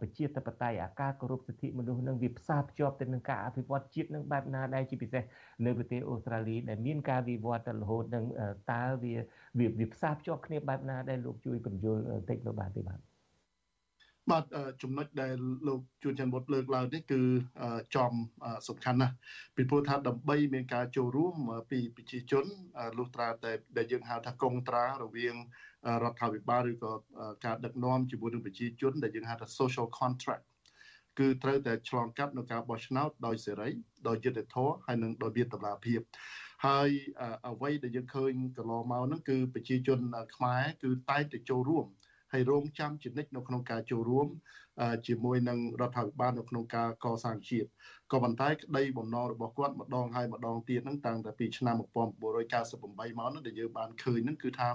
[0.00, 5.22] ប្រជាធិបតេយ្យអាការគោរពសិទ្ធិមនុស្សនឹងវាផ្សារភ្ជាប់ទៅនឹងការអភិវឌ្ឍជាតិនឹងបែបណាដែរជាពិសេស
[5.66, 8.24] នៅប្រទេសអូស្ត្រាលីដែលមានការវិវត្តទៅរហូតនឹង
[8.72, 9.14] តើវា
[9.58, 13.09] វាផ្សារភ្ជាប់គ្នាបែបណាដែរលោកជួយបញ្យល់តិចទៅបាទទេបាទ
[14.30, 14.44] បាទ
[14.82, 15.36] ចំណុចដែល
[15.68, 17.20] លោកជួនច័ន្ទបុតលើកឡើងនេះគឺ
[17.96, 18.12] ចំ
[18.68, 19.14] សំខាន់ណាស់
[19.56, 21.36] ពីព្រោះថាដើម្បីមានការចូលរួម
[21.70, 22.44] ពីប្រជាជន
[22.98, 25.34] លុះត្រាតែដែលយើងហៅថាកងត្រារវាង
[26.02, 26.92] រដ្ឋាភិបាលឬក៏
[27.44, 30.44] ការដឹកនាំជាមួយនឹងប្រជាជនដែលយើងហៅថា social contract
[31.18, 33.68] គឺត្រូវតែឆ្លងកាត់នៅការបោះឆ្នោតដោយសេរី
[34.08, 36.00] ដោយយុត្តិធម៌ហើយនិងដោយមានតម្លាភាព
[36.66, 36.88] ហើយ
[37.48, 40.00] អ្វីដែលយើងឃើញកន្លងមកហ្នឹងគឺប្រជាជន
[40.36, 41.86] ខ្មែរគឺតែងតែចូលរួម
[42.32, 44.28] ហើយរងចាំជានិច្ចនៅក្នុងការចូលរួម
[45.06, 47.68] ជាមួយនឹងរដ្ឋាភិបាលនៅក្នុងការកសាងជាតិ
[48.12, 54.68] ក៏ប៉ុន្តែក្តីបំណងរបស់គាត់ម្ដងហើយម្ដងទៀតហ្នឹងតាំងតែពីឆ្នាំ1998មកនោះដែលយើងបានឃើញហ្នឹងគឺថា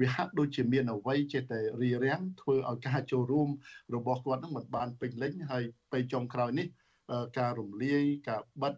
[0.00, 3.48] វាហាក់ដូចជាមានអ្វីចេះតែរារាំងធ្វើឲ្យការចូលរួម
[3.94, 6.66] របស់គាត់ហ្នឹងមិនបានពេញលេញហើយទៅចុងក្រោយនេះ
[7.38, 8.74] ការរំលាយការបិទ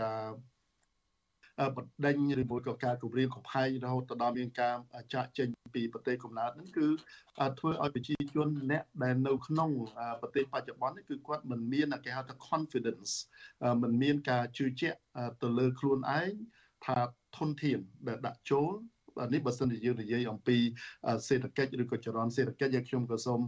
[0.00, 0.22] ការ
[1.76, 4.76] បណ្ដេញឬមួយក៏ការគម្រាមកំហែងរហូតទៅដល់មានការ
[5.14, 6.88] ចាក់ចេញពីប្រទេសកំណើតហ្នឹងគឺ
[7.58, 9.70] ធ្វើឲ្យប្រជាជនអ្នកដែលនៅក្នុង
[10.20, 13.12] ប្រទេសបច្ចុប្បន្ននេះគឺគាត់មិនមានគេហៅថា confidence
[13.82, 14.98] មិនមានការជឿជាក់
[15.42, 16.32] ទៅលើខ្លួនឯង
[16.86, 16.98] ថា
[17.36, 18.72] ធនធានដែលដាក់ចូល
[19.32, 20.58] នេះបើសិនជាយើងនិយាយអំពី
[21.28, 23.40] សេដ្ឋកិច្ចឬក៏ចរន្តសេដ្ឋកិច្ចយើងខ្ញុំក៏សូម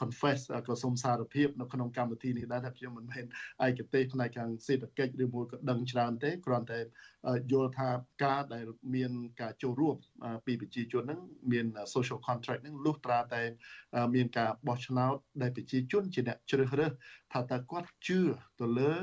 [0.00, 3.24] confess ក៏សូមសារភាព នៅក្នុងកម្មវិធីនេះដែរថាខ្ញុំមិនមែន
[3.66, 6.80] ឯកទេសផ្នែកខាងសេដ្ឋកិច្ចឬមួយក៏ដឹងច្រើនទេគ្រាន់តែ
[7.52, 7.88] យល់ថា
[8.24, 9.96] ការដែលមានការចូលរួម
[10.46, 11.20] ពីប្រជាជនហ្នឹង
[11.52, 13.42] មាន social contract ហ្នឹងលុះត្រាតែ
[14.14, 16.92] មានការបោះឆ្នោតដែលប្រជាជនជាអ្នកជ្រើសរើស
[17.32, 18.20] ថាតើគាត់ជឿ
[18.60, 18.94] ទៅលើ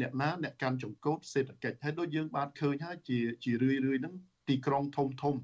[0.00, 4.14] អ្នកណាអ្នកកាន់ចង្កូតសេដ្ឋកិច្ចហើយដូចយើងបានឃើញហើយជាជារឿយរឿយហ្នឹង
[4.48, 5.34] ទីក្រុងធំធំ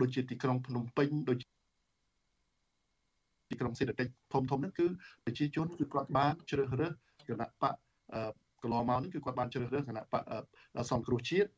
[0.00, 1.38] ដូចជាទីក្រុងភ្នំពេញដូច
[3.50, 4.86] ទីក្រុងសេដ្ឋកិច្ចធំធំហ្នឹងគឺ
[5.24, 6.92] ប្រជាជនគឺគាត់បានជ្រើសរើស
[7.28, 7.74] គណៈបក
[8.62, 10.22] កន្លងមកនេះគឺគាត់បានជ្រើសរើសគណៈបក
[10.90, 11.50] សង្គ្រោះជាតិ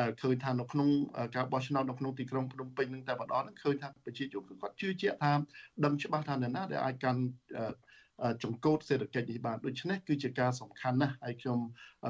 [0.00, 0.88] ដែលឃើញថានៅក្នុង
[1.36, 5.32] ការបោះឆ្នោតនៅក្នុងទីក្រុងភ្នំពេញនឹងតែម្ដងហ្នឹងឃើញថាប្រជាជនគឺគាត់ជឿជាក់ថា
[5.84, 7.20] ដឹងច្បាស់ថាអ្នកណាដែលអាចកាន់
[8.44, 11.58] ចង្កូតសេដ្ឋកិច្ចនេះបានដូច្នេះគឺជាការសំខាន់ណាស់ហើយខ្ញុំ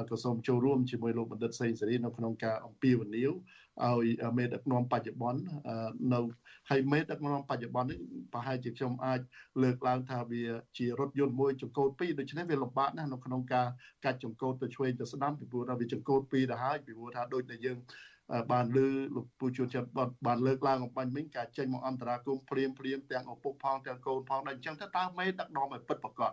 [0.09, 3.31] ក៏សូមចូលរួមជាមួយលោកបណ្ឌិតសេងសេរីនៅក្នុងការអំពាវនាវ
[3.81, 5.39] ឲ្យមេដឹកនាំបច្ចុប្បន្ន
[6.13, 6.19] នៅ
[6.69, 7.99] ហើយមេដឹកនាំបច្ចុប្បន្ននេះ
[8.33, 9.19] ប្រហែលជាខ្ញុំអាច
[9.63, 10.43] លើកឡើងថាវា
[10.77, 13.67] ជារថយន្តមួយចង្កូតពីរដូច្នេះវាលំបាកណាស់នៅក្នុងការ
[14.05, 17.77] កាច់ចង្កូតទៅឆ្វេងទៅស្ដាំពីព្រោះថាវាចង្កូតពីរទៅហើយពីព្រោះថាដូចដែលយើង
[18.51, 19.89] បានលើលោកពូជួនចិត្ត
[20.27, 26.31] បានលើកឡើងអំបញ្ញមិញការចេញមកអន្តរាគមព្រាមព្រាមទាំងឪពុកផងទាំងកូនផងដល់អញ្ចឹងទៅតើមេដឹកនាំឲ្យពិតប្រកប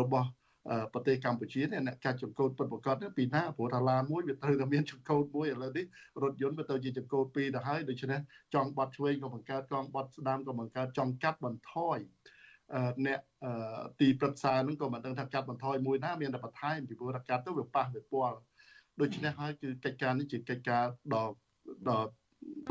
[0.00, 0.28] របស់
[0.92, 5.84] ប្រទេសកម្ពុជានេះអ្នកកាច់ចង្កូតពិតប្រកបពីណាព្រោះថាឡានមួយវាត្រូវតែមានចង្កូតមួយឥឡូវនេះ
[6.22, 8.20] រថយន្តវាទៅជាចង្កូតពីរទៅហើយដូច្នេះ
[8.54, 11.98] ចង់បត់ឆ្វេងក៏បង្កើតចង់បត់ស្ដាំក៏បង្កើតចង់កាត់បន្ថយ
[13.06, 13.20] អ្នក
[14.00, 18.36] ទីប្រឹក្សាហ្នឹងក៏មិនដឹងថាកាត់បន្ថយមួយណាមានតែបន្ថែមពីព្រោះថាកាត់ទៅវាប៉ះវាពាល់
[19.00, 20.84] ដូច្នេះហើយគឺកិច្ចការនេះជាកិច្ចការ
[21.14, 21.24] ដ៏
[21.88, 22.00] ដ៏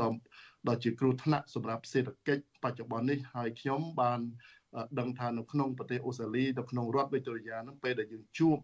[0.00, 0.12] ដ៏
[0.68, 4.20] ដ៏ជាគ្រោះថ្នាក់សម្រាប់សេដ្ឋកិច្ចបច្ចុប្បន្ននេះហើយខ្ញុំបាន
[4.98, 8.56] ដឹងថានៅក្នុងប្រទេសអូស្ត្រាលីនៅក្នុងរដ្ឋវីតូរីយ៉ានឹងពេលដែលយើងជួប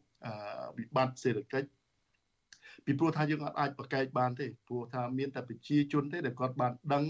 [0.78, 1.68] វិបត្តិសេដ្ឋកិច្ច
[2.84, 7.04] ពីព្រោះថាយើងអាចប្រកែកបានទេព្រោះថាមានតែប្រជាជនទេដែលគាត់បានដឹង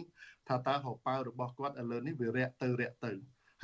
[0.48, 3.12] ថាតើហោប៉ៅរបស់គាត់ឥឡូវនេះវារាក់ទៅរាក់ទៅ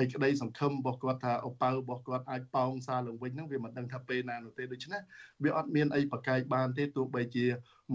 [0.01, 5.01] ហើយក្តីសង្ឃឹមរបស់គាត់ថាអប៉ៅរបស់គាត់អាចប៉ោងសារឡើងវិញហ្នឹងវាមិនដឹងថាពេលណានោះទេដូច្នេះ
[5.45, 7.47] វាអត់មានអីប្រកែកបានទេទោះបីជា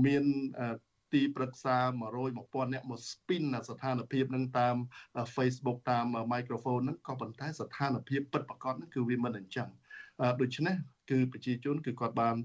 [0.06, 0.24] មាន
[1.14, 4.76] ទីប្រឹក្សា100 1000អ្នកមក spin ស្ថានភាពនឹងតាម
[5.36, 9.70] Facebook តាម microphone ហ្នឹងក៏ប៉ុន្តែស្ថានភាពពិតប្រាកដហ្នឹងគឺវាមិនអញ្ចឹង
[10.42, 10.76] ដូច្នេះ
[11.12, 12.36] គឺប្រជាជនគឺគាត់បាន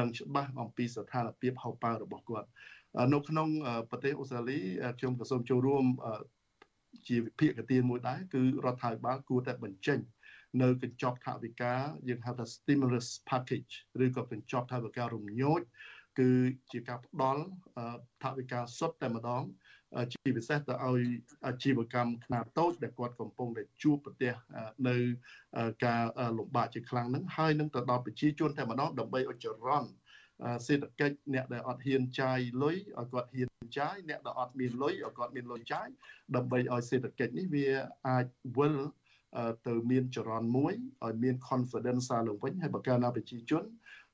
[0.00, 2.48] ដឹងច្បាស់អំពីស្ថានភាពហៅប៉ៅរបស់គាត់
[3.12, 3.48] នៅក្នុង
[3.90, 4.58] ប្រទេសអូស្ត្រាលី
[4.98, 5.84] ខ្ញុំក៏សូមចូលរួម
[7.08, 9.98] ជាវិភាគទានមួយដែរគឺរដ្ឋាភិបាលគួរតែបញ្ចេញ
[10.62, 11.74] នៅកញ្ចប់ថវិកា
[12.08, 13.72] យើងហៅថា stimulus package
[14.04, 15.60] ឬក៏កញ្ចប់ថវិការំញោច
[16.18, 16.30] គឺ
[16.72, 17.44] ជាការផ្ដល់
[18.22, 19.44] ថវិកាសុទ្ធតែម្ដង
[20.12, 21.02] ជាពិសេសទៅឲ្យ
[21.46, 24.32] អាជីវកម្មខ្នាតតូចដែលគាត់កំពុងតែជួបប្រទះ
[24.88, 24.96] នៅ
[25.86, 26.02] ការ
[26.38, 29.90] លំបាកជាខ្លាំងហ្នឹងហើយនឹងទៅដល់ប្រជាជនតែម្ដងដើម្បីឲ្យចរន្ត
[30.66, 35.88] សេដ្ឋកិច្ចអ្នកដែលអត់ហ៊ានចាយលុយឲ្យគាត់ហ៊ាន ចាយអ្នកដែលអត់មានលុយឲ្យគាត់មានលុយចាយ
[36.36, 37.66] ដើម្បីឲ្យសេដ្ឋកិច្ចនេះវា
[38.08, 38.26] អាច
[38.58, 38.76] វិល
[39.66, 43.64] ទៅមានចរន្តមួយឲ្យមាន confidence សារឡើងវិញហើយបើកាលណាប្រជាជន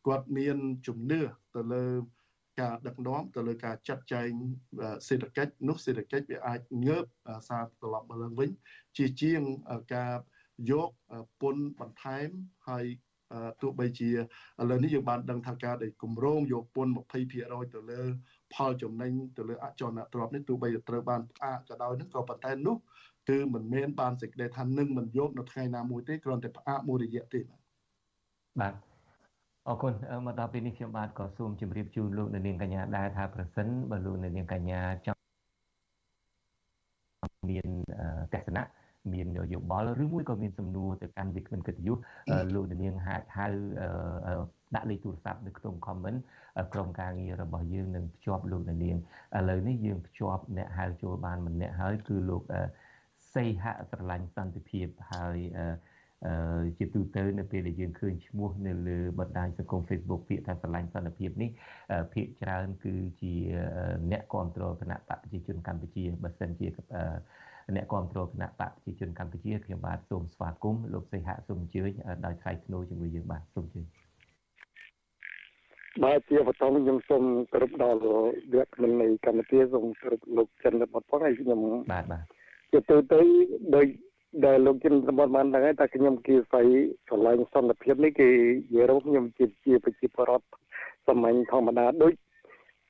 [0.07, 1.21] គាត់មានជំនឿ
[1.57, 1.85] ទៅលើ
[2.61, 4.31] ការដឹកនាំទៅលើការចាត់ចែង
[5.09, 7.05] សេដ្ឋកិច្ចនោះសេដ្ឋកិច្ចវាអាចងើប
[7.49, 8.51] សារត្រឡប់មកឡើងវិញ
[8.97, 9.41] ជាជាង
[9.95, 10.15] ការ
[10.71, 10.91] យក
[11.41, 12.29] ពន្ធបន្ថែម
[12.69, 12.85] ហើយ
[13.63, 14.17] ទោះបីជាឥ
[14.71, 16.93] ឡូវនេះយើងបានដឹងថាការដែលគម្រោងយកពន្ធ
[17.33, 18.03] 20%ទៅលើ
[18.55, 22.77] ផលចំណេញទៅលើអចលនទ្រព្យនេះទោះបីត្រូវបានផ្អាកក៏ដោយនឹងក៏ប៉ុន្តែនោះ
[23.29, 27.41] គឺមិនមែនបានសេចក្តីថានឹងមិនយកនៅថ្ងៃណាមួយទេគ្រាន់តែផ្អាកមួយរយៈទេ
[28.61, 28.75] បាទ
[29.69, 29.93] អរគុណ
[30.27, 35.21] មកដល់ពេលនេះខ្ញុំបាទក៏សូមជម្រាបជូនលោកនាងកញ្ញាដែរថាប្រសិនបើលោកនាងកញ្ញាចង់
[37.51, 37.67] មាន
[38.35, 38.63] ទស្សនៈ
[39.13, 41.97] មានយោបល់ឬមួយក៏មានសំណួរទៅកាន់វិក្កាមកិត្តិយស
[42.55, 43.47] លោកនាងអាចហៅ
[44.75, 46.19] ដាក់លេខទូរស័ព្ទនៅក្នុង comment
[46.73, 48.91] ក្រុមការងាររបស់យើងនឹងភ្ជាប់លោកនាងឥ
[49.49, 52.43] ឡូវនេះយើងភ្ជាប់អ្នកហៅចូលបានម្នាក់ហើយគឺលោក
[53.35, 55.39] សីហៈស្រឡាញ់សន្តិភាពហើយ
[56.79, 61.51] ជាទូទៅនៅពេលដែលយើងឃើញឈ្មោះនៅលើបណ្ដាញសង្គម Facebook ពាក្យថាស្រឡាញ់សន្តិភាពនេះ
[62.15, 63.35] ភាគច្រើនគឺជា
[64.11, 66.67] អ្នកគ្រប់គ្រងគណៈបកប្រជាជនកម្ពុជាបើសិនជា
[67.77, 71.91] អ្នកគ្រប់គ្រងគណៈបកប្រជាជនកម្ពុជាខ្ញុំបាទសូមស្វាគមន៍លោកសីហៈសូមអញ្ជើញ
[72.25, 73.85] ដោយថ្លៃថ្នូរជាមួយយើងបាទសូមអញ្ជើញ
[76.05, 77.23] បាទជាបឋមខ្ញុំសូម
[77.53, 77.99] គោរពដល់
[78.53, 81.61] វគ្គមិននៃកម្មវិធីសូមគោរពលោកចិនបតផងហើយខ្ញុំ
[81.93, 82.25] បាទបាទ
[82.73, 83.21] ជាទូទៅ
[83.75, 83.87] ដោយ
[84.47, 86.65] ដែលលោកចិនសម្បត្តិបានដឹងហើយតែខ្ញុំគីស្អី
[87.09, 90.47] ឆ្លាញ់សន្តិភាពនេះគេនិយាយរបស់ខ្ញុំជាជាប្រជាពលរដ្ឋ
[91.07, 92.13] សាមញ្ញធម្មតាដូច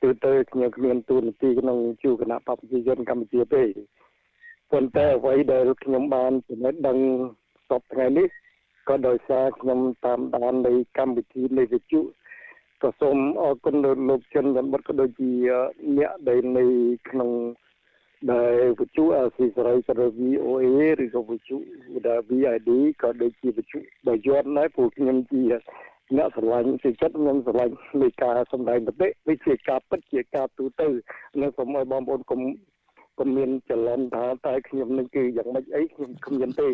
[0.03, 3.63] ទូទៅខ្ញុំគ្មានទូនាទីក្នុងជួរគណៈបព្វជិជនកម្ពុជាទេ
[4.71, 6.99] ប៉ុន្តែអ្វីដែលខ្ញុំបានចំណេះដឹង
[7.69, 8.29] សពថ្ងៃនេះ
[8.89, 12.01] ក៏ដោយសារខ្ញុំតាមដាននៃកម្មវិធីនៃវិទ្យុ
[12.83, 15.33] ក៏សូមអរគុណដល់លោកចិនចំបត់ក៏ដូចជា
[15.97, 16.65] អ្នកដែលនៅ
[17.09, 17.31] ក្នុង
[18.33, 20.65] ដែលវិទ្យុអស៊ីសេរីសេរី VOA
[21.05, 21.57] ឬក៏វិទ្យុ
[22.09, 22.71] ដែល VID
[23.03, 25.43] ក៏ដូចជាវិទ្យុបើយន់ដែរព្រោះខ្ញុំជា
[26.17, 30.89] អ្នកស្រឡាញ់ទីចិត្តខ្ញុំស្រឡាញ់នៃការសម្ដែងប្រទេសវាជាការពិតជាការទូទៅ
[31.41, 32.41] នៅសូមឲ្យបងប្អូនកុំ
[33.19, 36.69] កុំមានច្រឡំថាតែខ្ញុំនឹងគឺយ៉ាងម៉េចអីខ្ញុំគ្មានទេ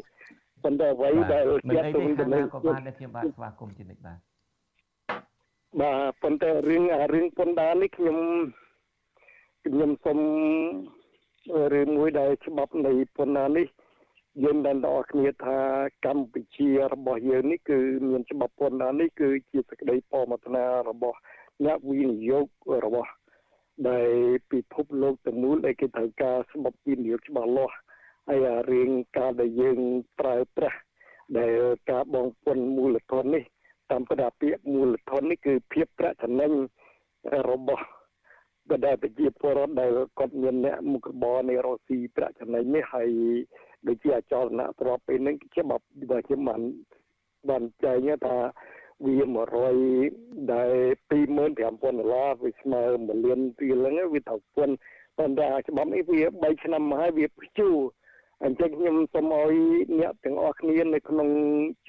[0.62, 4.35] ប៉ុន្តែអ្វីដែលជាទូទៅនឹងក៏បានដែរខ្ញុំបាទស្វាគមន៍ជានិច្ចបាទ
[5.80, 8.18] បាទប៉ុន្តែរឿងរឿងពន្ធដារនេះខ្ញុំ
[9.64, 10.18] ខ្ញុំសូម
[11.72, 13.66] រឿងមួយដែលច្បាប់នៃពន្ធដារនេះ
[14.44, 15.58] យើងបានដល់គ្នាថា
[16.06, 21.18] កម្ពុជារបស់យើងនេះគឺមានច្បាប់ពន្ធដារនេះគឺជាសក្តីប្រមទនារបស់
[21.64, 22.46] អ្នកវិនិយោគ
[22.84, 23.10] របស់
[23.88, 24.10] ដែល
[24.50, 27.76] ពិភពលោកទាំងមូលដែលគេត្រូវការស្បប់វិនិយោគច្បាស់លាស់
[28.28, 29.78] ហើយរឿងការដែលយើង
[30.20, 30.78] ប្រើប្រាស់
[31.38, 31.52] ដែល
[31.90, 33.44] ការបងពុនមូលធននេះ
[33.90, 36.50] តាមប្រដាពាក្យមូលធននេះគឺភាពប្រាក់ចំណេញ
[37.50, 37.84] របស់
[38.70, 43.10] បដិប្រជាពលរដ្ឋដែលគាត់មានអ្នកមុខរបរនៃរ៉ូស៊ីប្រាក់ចំណេញនេះហើយ
[43.86, 46.60] ដូចជាអចលនៈទ្រព្យពេលនេះច្បាប់ដែលខ្ញុំបាន
[47.48, 48.36] បានចែងថា
[49.04, 49.16] វា
[49.84, 50.72] 100ដែល
[51.10, 54.74] 25000ដុល្លារវាស្មើ1លានរៀលហ្នឹងវាត្រូវពន្ធ
[55.18, 57.76] ប៉ុន្តែច្បាប់នេះវា3ឆ្នាំមកហើយវាព្យួរ
[58.44, 59.54] អញ្ចឹងខ្ញុំសូមឲ្យ
[59.98, 61.28] អ្នកទាំងអស់គ្នានៅក្នុង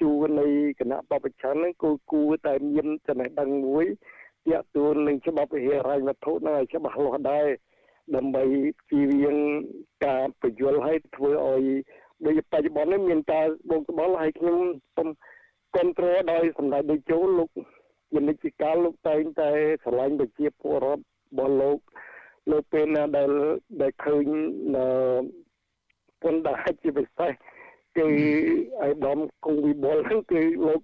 [0.00, 0.46] ជួរនៃ
[0.80, 3.86] គណៈបព្វជិនហ្នឹងគួរគួរតែមានចំណេះដឹងមួយ
[4.46, 7.46] ទាក់ទងនឹងច្បាប់វិហារវត្ថុហ្នឹងឲ្យច្បាស់លាស់ដែរ
[8.16, 8.44] ដើម្បី
[8.90, 9.36] ជៀសវាង
[10.06, 11.64] ការបញ្យលឲ្យធ្វើឲ្យ
[12.26, 14.58] ដូចបច្ចុប្បន្ននេះមានការបងក្បល់ឲ្យខ្ញុំ
[14.96, 15.08] សូម
[15.74, 17.50] គ្រប់គ្រងដោយសម្ដេចដូចចូលលោក
[18.12, 19.50] ជានិច្ចកាលលោកតែងតែ
[19.84, 21.78] ឆ្លាញ់ប្រជាពលរដ្ឋរបស់លោក
[22.50, 23.30] លោកពេលណាដែល
[23.80, 24.26] ដែលឃើញ
[26.22, 27.32] ពន្ធដារជាពិសេស
[27.96, 28.06] គឺ
[28.82, 30.80] អៃដាមគង់វិបុលហ្នឹងគឺលោក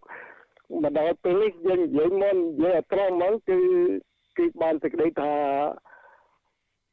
[0.82, 3.58] មកដល់ពេលនេះយើងនិយាយមកនិយាយអត្រង់ហ្មងគឺ
[4.38, 5.32] គឺបានសេចក្តីថា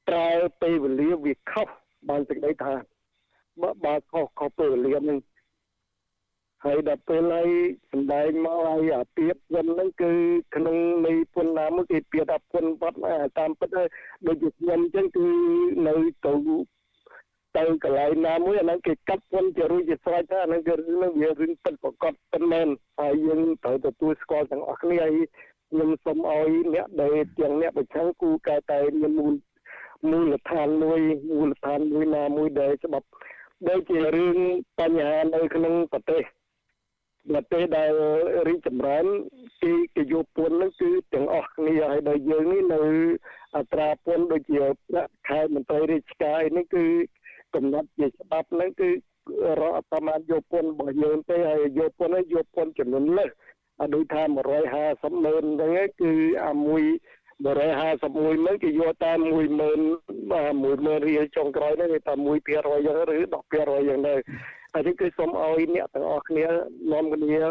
[0.07, 0.27] ប្រើ
[0.61, 1.67] ពេលវេលាវាខុស
[2.09, 2.73] បានសេចក្តីថា
[3.61, 5.19] បើបើខុសខុសពេលវេលាហ្នឹង
[6.65, 7.49] ហើយដល់ពេលហើយ
[7.91, 10.11] សំដែងមកហើយអាពីបវិញហ្នឹងគឺ
[10.55, 12.97] ក្នុងនៃពុនណាមួយគេពីថាពុនបាត់
[13.37, 13.69] តាមពិត
[14.27, 15.25] ដូចជាខ្ញុំអញ្ចឹងគឺ
[15.87, 16.33] នៅទៅ
[17.58, 22.68] ទៅកន្លែងណាមួយអាហ្នឹងគេកាត់ពុនជារួចជាស្រេចទៅអាហ្នឹងគឺរឿងវារឿងពិតប្រកបពិតមែន
[22.99, 25.16] ហើយយើងត្រូវទទួលស្គាល់ទាំងអស់គ្នាហើយ
[25.70, 29.34] ខ្ញុំសូមឲ្យអ្នកដែលទាំងអ្នកប្រឆាំងគូកែតែមានមូល
[30.10, 30.99] មូលដ្ឋានមួយ
[31.38, 33.08] មូលដ្ឋានមួយណាមួយដែលច្បាប់
[33.70, 34.38] ដូចជារឿង
[34.80, 36.24] បញ្ហានៅក្នុងប្រទេស
[37.30, 37.91] ប្រទេសដែល
[38.47, 39.06] រីកចម្រើន
[39.64, 42.82] គេគេយកពន្ធនឹងគឺទាំងអស់គ្នាហើយដល់យើងនេះនៅ
[43.56, 46.86] អត្រាពន្ធដូចជាប្រាក់ខែមន្ត្រីរាជការនេះគឺ
[47.56, 48.89] កំណត់ជាច្បាប់ហ្នឹងគឺ
[49.62, 53.32] រដ្ឋប្រមាណយកពន្ធរបស់យើងទេហើយយកពន្ធហ្នឹងយកពន្ធចំនួនលើស
[53.80, 56.14] អត់ដូចថា150ម៉ឺនហ្នឹងគឺ
[56.45, 56.84] អាមួយ
[57.43, 59.38] 151ម៉ឺនគេយកតាម10000
[60.62, 64.20] 10000រៀលចុងក្រោយហ្នឹងគេថា1%យ៉ាងឬ10%យ៉ាងដែរ
[64.74, 66.45] ហើយនេះគឺសូមឲ្យអ្នកទាំងអស់គ្នា
[66.91, 67.41] នាំគ្នា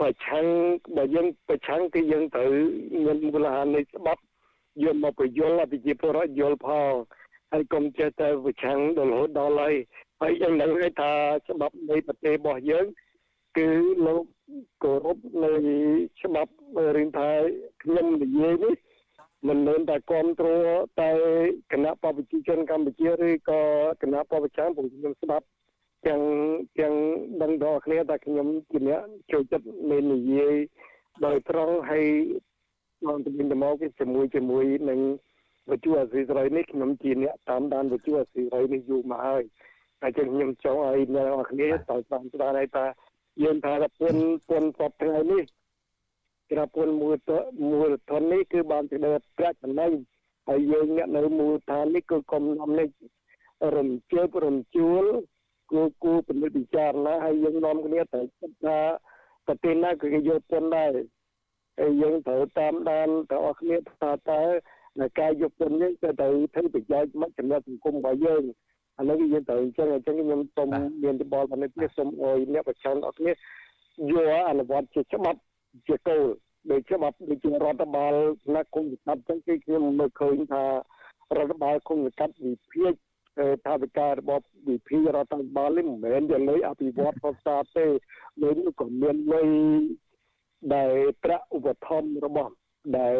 [0.00, 0.46] ប្រឆាំង
[0.96, 2.52] បើយើងប្រឆាំងគឺយើងត្រូវ
[3.04, 4.20] មានមូលដ្ឋាននៃច្បាប់
[4.84, 6.92] យកមកបញ្យល់អភិជាពលរដ្ឋយល់ផង
[7.52, 9.74] ហើយកុំចេះតែប្រឆាំងដល់រហូតដល់ហើយ
[10.20, 11.12] ហើយយ៉ាងនៅថា
[11.48, 12.86] ច្បាប់នៃប្រទេសរបស់យើង
[13.58, 13.68] គឺ
[14.06, 14.22] លោក
[14.82, 15.52] គោរពនៅ
[16.22, 16.52] ច្បាប់
[16.96, 17.28] រឿងថា
[17.82, 18.74] ខ្ញុំនិយាយនេះ
[19.48, 20.64] មិនមែនតែគ្រប់គ្រង
[21.00, 21.10] តែ
[21.72, 23.60] គណៈបព្វជិជនកម្ពុជាឬក៏
[24.02, 25.46] គណៈបព្វជិជនผมខ្ញុំស្ដាប់
[26.06, 26.22] ទាំង
[26.78, 26.94] ទាំង
[27.42, 30.54] ដឹងដល់គ្នាតែខ្ញុំជាអ្នកចូលចិត្តមាននិយាយ
[31.24, 32.06] ដោយត្រង់ហើយ
[33.06, 35.00] មកទៅវិញទៅមកជាមួយជាមួយនឹង
[35.70, 39.42] វិទ្យុអស៊ីសេរីនេះខ្ញុំជាអ្នកតាមដានវិទ្យុអស៊ីសេរីនេះយូរមកហើយ
[40.00, 42.86] ហើយចឹងខ្ញុំចង់ឲ្យអ្នកនរគ្នាតើតាមស្ដារឲ្យថា
[43.42, 44.16] យើងថាពុន
[44.48, 45.42] ពុនសពថ្ងៃនេះ
[46.50, 47.30] ក្រាពុនមួយត
[47.72, 49.90] មួយធននេះគឺបានទៅដល់ប្រាក់ចំណេញ
[50.48, 52.88] ហើយយើងអ្នកនៅមូលដ្ឋាននេះគឺកំណំនេះ
[53.76, 55.04] រំជើបរំជួល
[55.72, 58.78] គូគូពិនិត្យពិចារណាហើយយើងនាំគ្នាទៅគិតថា
[59.46, 60.90] ប្រទេសណាគឺគេយកពុនដែរ
[61.80, 64.50] ហើយយើងត្រូវតាមដានទៅអស់គ្នាថាតើនៅ
[65.18, 68.42] ការយកពុននេះទៅទៅធ្វើប្រយោជន៍មកចំណុចសង្គមរបស់យើង
[69.00, 70.68] ឥឡូវយើងត្រូវអញ្ចឹងអញ្ចឹងខ្ញុំសូម
[71.02, 73.34] មានយោបល់នេះនេះសូមអោយអ្នកប្រឆាំងអស់គ្នាយ
[74.26, 75.38] កអនុវត្តជាច្បាប់
[75.88, 76.22] ជាគោល
[76.70, 80.64] ដូចច្បាប់ដូចជារដ្ឋបាលផ្នែកគុំវិបត្តិចឹងគឺខ្ញុំមើលឃើញថា
[81.36, 82.92] រដ្ឋបាលគុំវិបត្តិវិភាគ
[83.66, 87.86] ថាវិការរបស់វិភាគរដ្ឋបាលនេះមិនមែនជាលុយអភិវឌ្ឍប្រសាទេ
[88.42, 89.48] លុយនេះក៏មានលុយ
[90.74, 90.92] ដែល
[91.24, 92.52] ប្រាក់ឧបត្ថម្ភរបស់
[92.98, 93.16] ដែល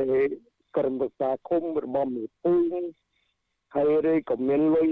[0.76, 2.54] ក្រមប្រឹក្សាគុំរបស់មេពូ
[3.74, 4.88] ហើយឬក៏មានលុយ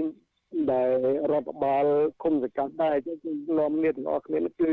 [0.71, 0.89] ដែល
[1.31, 1.85] រដ្ឋបាល
[2.23, 4.69] គុំសកម្មដែរអញ្ចឹងគឺនាំគ្នាទាំងអស់គ្នាគឺ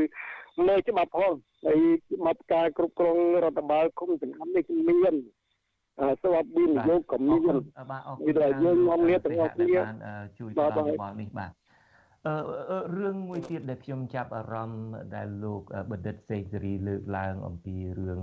[0.69, 1.33] នៅច្បាប់ផង
[1.65, 1.79] ហើយ
[2.13, 5.15] ច្បាប់ការគ្រប់គ្រងរដ្ឋបាលគុំសកម្មនេះគឺមាន
[6.21, 7.41] ស្វាវិនិយោគក៏មាន
[7.91, 9.79] បាទអរគុណដែលយើងនាំគ្នាទាំងអស់គ្នា
[10.37, 11.64] ជួយផ្ដល់យោបល់នេះបាទអឺ
[12.97, 15.61] រឿងមួយទៀតដែលខ្ញុំចាប់អារម្មណ៍ដែលលោក
[15.91, 18.21] បណ្ឌិតសេងសេរីលើកឡើងអំពីរឿង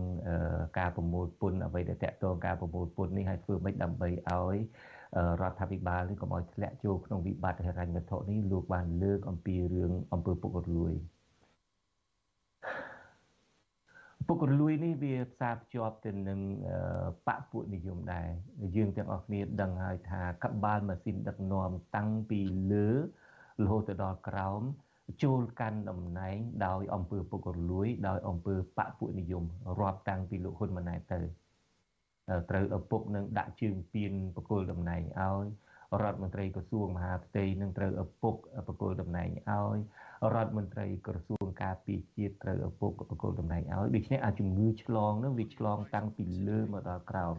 [0.78, 4.57] ការប្រមូលពន្ធអ្វីដែលតកតងការប្រមូលពន្ធនេះឲ្យធ្វើម៉េចដើម្បីឲ្យ
[5.40, 10.94] រដ្ឋាភិបាលនេះកុំឲ្យធ្លាក់ចូលក្នុងវិបត្តិហិរញ្ញវត្ថុនេះលោកបានលើកអំពីរឿងអំពើពុករលួយ
[14.28, 16.40] ពុករលួយនេះវាផ្សារភ្ជាប់ទៅនឹង
[17.26, 18.28] បពពួកនិយមដែរ
[18.76, 22.40] យើងទាំងអស់គ្នាដឹងហើយថាកបាលម៉ាស៊ីនដឹកនាំតាំងពី
[22.72, 22.88] លើ
[23.61, 24.62] រហូតទៅដល់ក្រោម
[25.22, 29.44] ចូលកាន់តំណែង ដោយអង្គើពុករលួយ ដោយអង្គើបពពួកនិយម
[29.80, 31.20] រាប់តាំងពីលោកហ៊ុនម៉ាណែតទៅ
[32.50, 35.46] ត្រូវឪពុកនឹងដាក់ជើងពៀនបកគលតំណែងឲ្យ
[36.03, 38.34] រដ្ឋមន្ត្រីក្រសួងមហាផ្ទៃនឹងត្រូវឪពុក
[38.66, 39.78] បកគលតំណែងឲ្យ
[40.34, 47.34] រដ្ឋមន្ត្រីក្រសួងការពារជាតិត្រូវឪពុកបកគលតំណែងឲ្យដូច្នេះអាជំងឺឆ្លងនោះវាឆ្លងតាំងពីលើមកដល់ក្រោម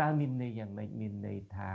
[0.00, 1.72] តើមានន័យយ៉ាងម៉េចមានន័យថា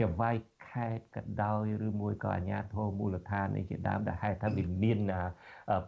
[0.00, 0.34] ចង្វាយ
[0.76, 4.98] ខេតក៏ដោយឬមួយក៏អាជ្ញាធរមូលដ្ឋាននេះជាដើមដែលហេតុថាវាមាន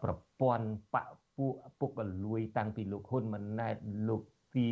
[0.03, 1.91] ប្រព័ន្ធបពពួកពុក
[2.25, 3.77] លួយតាំងពីលោកហ៊ុនម៉ាណែត
[4.09, 4.23] លោក
[4.55, 4.71] ទា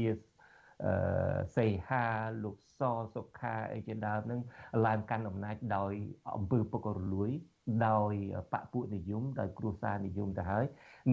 [0.84, 2.04] អឺសេហា
[2.44, 2.80] លោកស
[3.14, 4.40] សុខាអីជាដើមនឹង
[4.86, 5.92] ឡើងកាន់អំណាចដោយ
[6.36, 7.30] អង្គើពុករលួយ
[7.86, 8.14] ដោយ
[8.52, 10.64] បពពួកនិយមដោយគ្រួសារនិយមទៅហើយ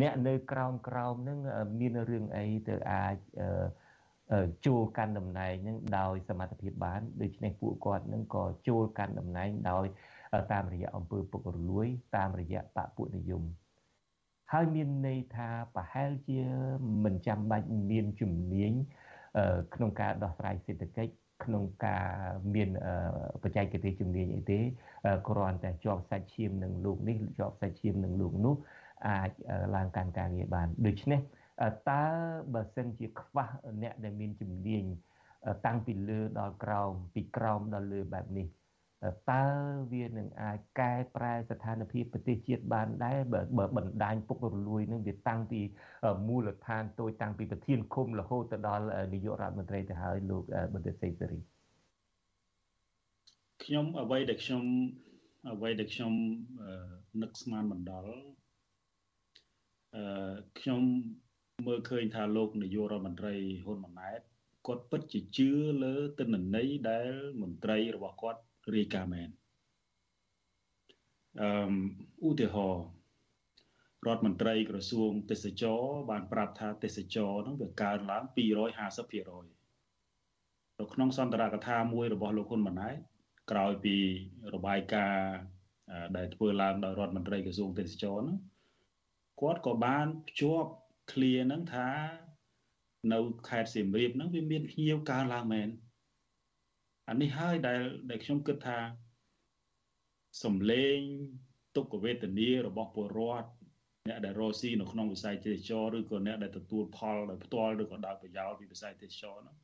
[0.01, 1.39] អ្នកនៅក្រោមក្រោមនឹង
[1.79, 3.15] មានរឿងអីទៅអាច
[4.65, 9.85] ចូលកាន់តំណែងនឹងដោយសមត្ថភាពបានដូច្នេះពួកគាត់នឹងក៏ចូលកាន់តំណែងដោយ
[10.53, 13.43] តាមរយៈអង្គើពុករលួយ តាមរយៈបពពួកនិយម
[14.51, 16.39] ហើយមានន័យថាប្រហែលជា
[17.03, 18.71] មិនចាំបាច់មានជំនាញ
[19.75, 21.13] ក្នុងការដោះស្រាយសេដ្ឋកិច្ច
[21.43, 22.05] ក្នុងការ
[22.55, 22.69] មាន
[23.43, 24.59] បច្ចេកទេសជំនាញអីទេ
[25.29, 28.55] គ្រាន់តែជាប់សាច់ឈាមនឹងលោកនេះជាប់សាច់ឈាមនឹងលោកនោះ
[29.07, 29.31] អាច
[29.75, 31.19] ឡើងកាន់ការងារបានដូច្នេះ
[31.89, 32.03] តើ
[32.53, 33.47] បើសិនជាខ្វះ
[33.81, 34.83] អ្នកដែលមានជំនាញ
[35.65, 38.47] តាំងពីលើដល់ក្រោមពីក្រោមដល់លើបែបនេះ
[39.31, 39.45] តើ
[39.93, 45.59] វានឹងអាចកែប្រែស្ថានភាពប្រទេសជាតិបានដែរបើបណ្ដាញពុករលួយនឹងវាតាំងពី
[46.27, 50.43] មូលដ្ឋានតូចតាំងពីប្រធានឃុំរហូតទៅដល់នាយករដ្ឋមន្ត្រីទៅហើយលោក
[50.73, 51.39] បណ្ឌិតសេសេរី
[53.63, 54.63] ខ្ញុំអ្វីដែលខ្ញុំ
[55.51, 56.13] អ្វីដែលខ្ញុំ
[57.21, 58.13] នឹកស្មានមិនដល់
[59.95, 60.81] អឺខ្ញុំ
[61.65, 63.33] មើលឃើញថាលោកនាយករដ្ឋមន្ត្រី
[63.65, 64.21] ហ៊ុនម៉ាណែត
[64.67, 65.49] គាត់ពិតជាជឿ
[65.83, 67.09] លើទិន្នន័យដែល
[67.41, 68.41] មន្ត្រីរបស់គាត់
[68.75, 69.29] រាយការណ៍មែន
[71.41, 72.83] អឺឧទាហរណ៍
[74.07, 79.43] រដ្ឋមន្ត្រីក្រសួងទេសចរបានប្រាប់ថាទេសចរនោះវាកើនឡើង250%
[80.79, 82.95] នៅក្នុងសន្ទរកថាមួយរបស់លោកហ៊ុនម៉ាណែត
[83.51, 83.95] ក្រោយពី
[84.53, 85.29] របាយការណ៍
[86.17, 88.37] ដែលធ្វើឡើងដោយរដ្ឋមន្ត្រីក្រសួងទេសចរនោះ
[89.41, 90.69] គាត់ក៏បានភ្ជាប់
[91.11, 91.89] ឃ្លាហ្នឹងថា
[93.13, 95.69] នៅខេត្តសៀមរាបហ្នឹងវាមានភ្ញៀវកើនឡើងមែន
[97.09, 98.79] អានេះហើយដែលដែលខ្ញុំគិតថា
[100.43, 100.99] សំលេង
[101.75, 103.49] ទុក្ខវេទនារបស់ពលរដ្ឋ
[104.09, 109.55] អ្នកដែលរស់ស៊ីនៅក្នុងវិស័យទេសចរឬក៏អ្នកដែលទទួលផលដោយផ្ទាល់ឬក៏ដោយប្រយោលពីវិស័យទេសចរនោះ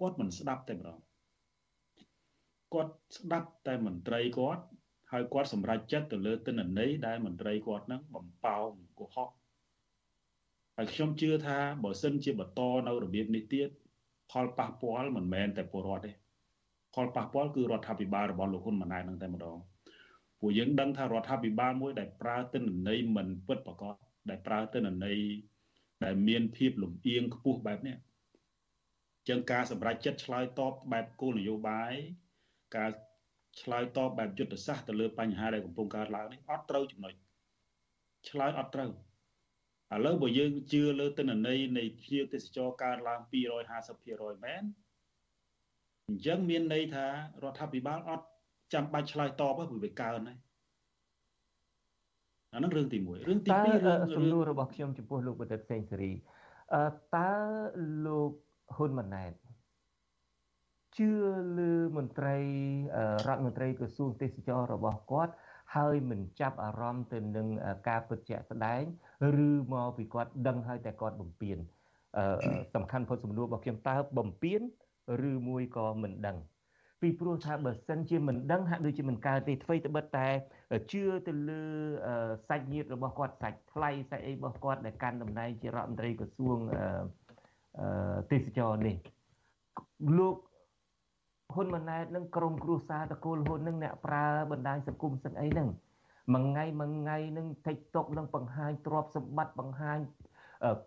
[0.00, 0.98] គាត់មិនស្ដាប់តែម្ដង
[2.74, 4.64] គាត់ស្ដាប់តែមន្ត្រីគាត់
[5.12, 8.68] ហើយគាត់សម្រេចចិត្តទៅលើទិន្នន័យដែលមន្ត្រីគាត់នឹងបំប៉ោង
[8.98, 9.30] កុហក
[10.80, 13.68] ហើយខ្ញុំជឿថាបើសិនជាបន្តនៅរបៀបនេះទៀត
[14.30, 16.12] ផលប៉ះពាល់មិនមែនតែពលរដ្ឋទេ
[16.94, 19.56] ផលប៉ះពាល់គឺរដ្ឋាភិបាលរបស់លោកហ៊ុនម៉ាណែតនឹងតែម្ដង
[20.40, 23.94] ពួកយើងដឹងថារដ្ឋាភិបាលមួយដែលប្រើទិន្នន័យមិនពិតប្រាកដ
[24.30, 25.18] ដែលប្រើទិន្នន័យ
[26.04, 27.96] ដែលមានភាពលំអៀងខ្ពស់បែបនេះ
[29.28, 31.92] ចឹងការសម្រេចចិត្តឆ្លើយតបបែបគោលនយោបាយ
[32.76, 32.90] ការ
[33.62, 37.12] ឆ្លើយតបបែបយុទ្ធសាស្ត្រទៅលើបញ្ហាដែលកំពុងកើតឡើងនេះអត់ត្រូវចំណុច
[38.28, 38.90] ឆ្លើយអត់ត្រូវ
[39.94, 43.20] ឥឡូវបើយើងជឿលើទិន្នន័យនៃភ្ញៀវទេសចរកើនឡើង
[43.82, 44.62] 250%មែន
[46.08, 48.26] អញ្ចឹងមានន័យថារដ្ឋាភិបាលអត់
[48.74, 50.38] ចាំបាច់ឆ្លើយតបទេព្រោះវាកើនហើយ
[52.54, 56.12] អានឹងរឿងទី1រឿងទី2រឿងសំណួររបស់ខ្ញុំចំពោះលោកបណ្ឌិតសេងសេរី
[56.74, 56.86] អឺ
[57.16, 57.32] តើ
[58.06, 58.32] លោក
[58.76, 59.32] ហ៊ុនម៉ាណែត
[60.96, 61.10] ជឿ
[61.58, 62.36] លើមន្ត្រី
[63.26, 65.32] រដ្ឋមន្ត្រីក្រសួងទេសចររបស់គាត់
[65.76, 67.46] ហើយមិនចាប់អារម្មណ៍ទៅនឹង
[67.88, 68.82] ការពិតជាក់ស្ដែង
[69.46, 71.58] ឬមកពីគាត់ដឹងហើយតែគាត់បំពេញ
[72.74, 74.60] សំខាន់ផុតសំណួររបស់ខ្ញុំតើបំពេញ
[75.30, 76.38] ឬមួយក៏មិនដឹង
[77.02, 80.28] ពីព្រោះថាបើសិនជាមិនដឹងហាក់ដូចជាមិនកើតទេអ្វីត្បិតតែ
[80.92, 81.62] ជឿទៅលើ
[82.48, 86.58] សាច់ញាតិរបស់គាត់សាច់ថ្លៃសាច់អីរបស់គាត់ដែលកាន់តំណែងជារដ្ឋមន្ត្រីក្រសួង
[88.32, 88.96] ទេសចរនេះ
[90.18, 90.36] លោក
[91.54, 95.68] ហ៊ុនម៉ាណែតនិងក្រុមគ្រួសារតកូលហ៊ុននឹងអ្នកប្រើបណ្ដាញសង្គមសឹកអីហ្នឹង
[96.34, 99.98] មួយថ្ងៃមួយថ្ងៃនឹង TikTok នឹងបង្ហាញទ្រព្យសម្បត្តិបង្ហាញ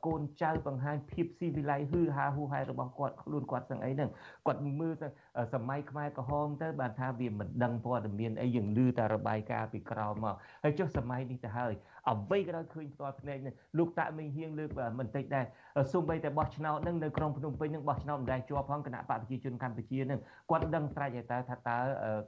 [0.05, 4.09] កូនចៅបង្ហាញភាពស៊ីវិល័យហឺហាហូហែរបស់គាត់ខ្លួនគាត់ទាំងអីហ្នឹង
[4.45, 5.07] គាត់មើលទៅ
[5.53, 11.73] សម័យខ្មែរក្រហមទៅបានថាវាមិនដឹងព័ត៌មានអីយើងឮតែរបាយការណ៍ពីក្រៅមកហើយចុះសម័យនេះទៅហើយ
[12.09, 14.69] អ្វីក៏ដោយឃើញផ្ទាល់ភ្នែកនេះលោកតាមីងហៀងលើក
[14.99, 15.45] មិនតិចដែរ
[15.93, 20.19] សូម្បីតែបោះឆ្នោតនឹងនៅក្រុងភ្នំពេញនឹងបោះឆ្នោតមិនដែរជាប់ផងគណៈបកប្រជាជនកម្ពុជានឹង
[20.49, 21.77] គាត់ដឹងស្រេចហើយតើថាតើ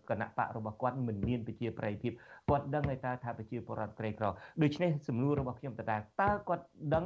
[0.09, 2.11] គណៈបករបស់គាត់មិនមានប្រជាប្រិយភាព
[2.49, 4.25] គាត់ដឹងហើយតើថាប្រជាពលរដ្ឋក្រីក្រ
[4.61, 5.97] ដូច្នេះសំណួររបស់ខ្ញុំតើតើ
[6.49, 7.05] គាត់ដឹង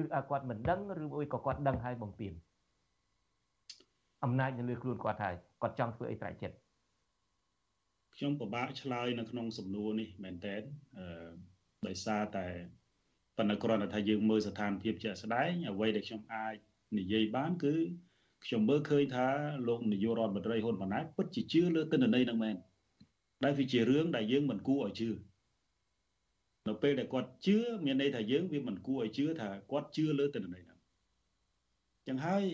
[0.00, 2.32] ឬគាត់មិនដឹងឬមួយក៏គាត់ដឹងហើយបំពេញ
[4.24, 6.56] អំណាចនៅលើខ្លួនគាត់ហើយគាត់ចង់ធ្វើអីត្រែកចិត្ត
[8.16, 10.56] ខ្ញុំពិបាកឆ្លើយនៅក្នុងសំណួរនេះមែនតើ
[10.98, 11.06] អឺ
[11.86, 12.46] ដោយសារតែ
[13.36, 16.54] ប៉ុន្តែគ្រាន់តែថាយើងមើលស្ថានភាពជាក់ស្ដែងអ្វីដែលខ្ញុំអាច
[16.98, 17.74] និយាយបាន គឺ
[18.44, 19.28] ខ្ញុំមើលឃើញថា
[19.68, 22.56] លោកនាយករដ្ឋមន្ត្រីហ៊ុនម៉ាណែតពិតជាជឿលើទិន្នន័យហ្នឹងមែន
[23.44, 25.10] ដែលវាជារឿងដែលយើងមិនគួរឲ្យជឿ
[26.68, 30.78] នៅពេលដែលគាត់ជឿមានន័យថាយើងវាមិនគួរឲ្យជឿថាគាត់ជឿលើទិន្នន័យហ្នឹង
[32.06, 32.44] ចឹងហើយ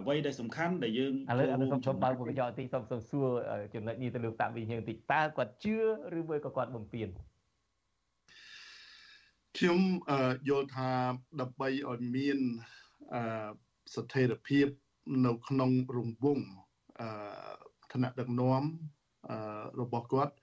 [0.00, 3.26] អ្វីដែលសំខាន់ដែលយើងឥឡូវអត់សូមជុំបើកបញ្ចក់តិចសូមសូមសួរ
[3.74, 5.76] ចំណុចនេះទៅលោកតាវិហៀងតិចតើគាត់ជឿ
[6.18, 7.08] ឬមួយក៏គាត់បំពេញ
[9.56, 9.80] ខ្ញុំ
[10.48, 10.90] យល់ថា
[11.40, 12.38] ដើម្បីឲ្យមាន
[13.94, 14.66] ស្ថិរភាព
[15.26, 16.44] នៅក្នុងរង្វង់
[17.92, 18.62] ឋានៈដឹកនាំ
[19.80, 20.34] របស់គាត់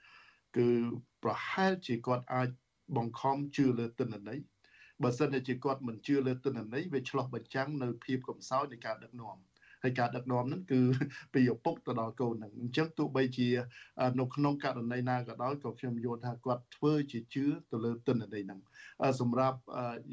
[0.57, 0.67] គឺ
[1.23, 2.49] ប្រហែលជាគាត់អាច
[2.97, 4.39] បង្ខំជឿលើទិន្នន័យ
[5.03, 9.37] បើសិនជាគាត់មិនជឿលើទិន្នន័យវាឆ្លោះបញ្ចាំងនៅភាពកំសោយនៃការដឹកនាំ
[9.85, 10.81] ហើយការដឹកនាំហ្នឹងគឺ
[11.33, 13.49] ពីឪពុកទៅដល់កូនហ្នឹងអញ្ចឹងទោះបីជា
[14.19, 18.59] នៅក្នុងករណីណាក៏ដោយក៏ខ្ញុំយល់ថាគាត់ធ្វើជាជឿទៅលើទិន្នន័យហ្នឹង
[19.21, 19.59] សម្រាប់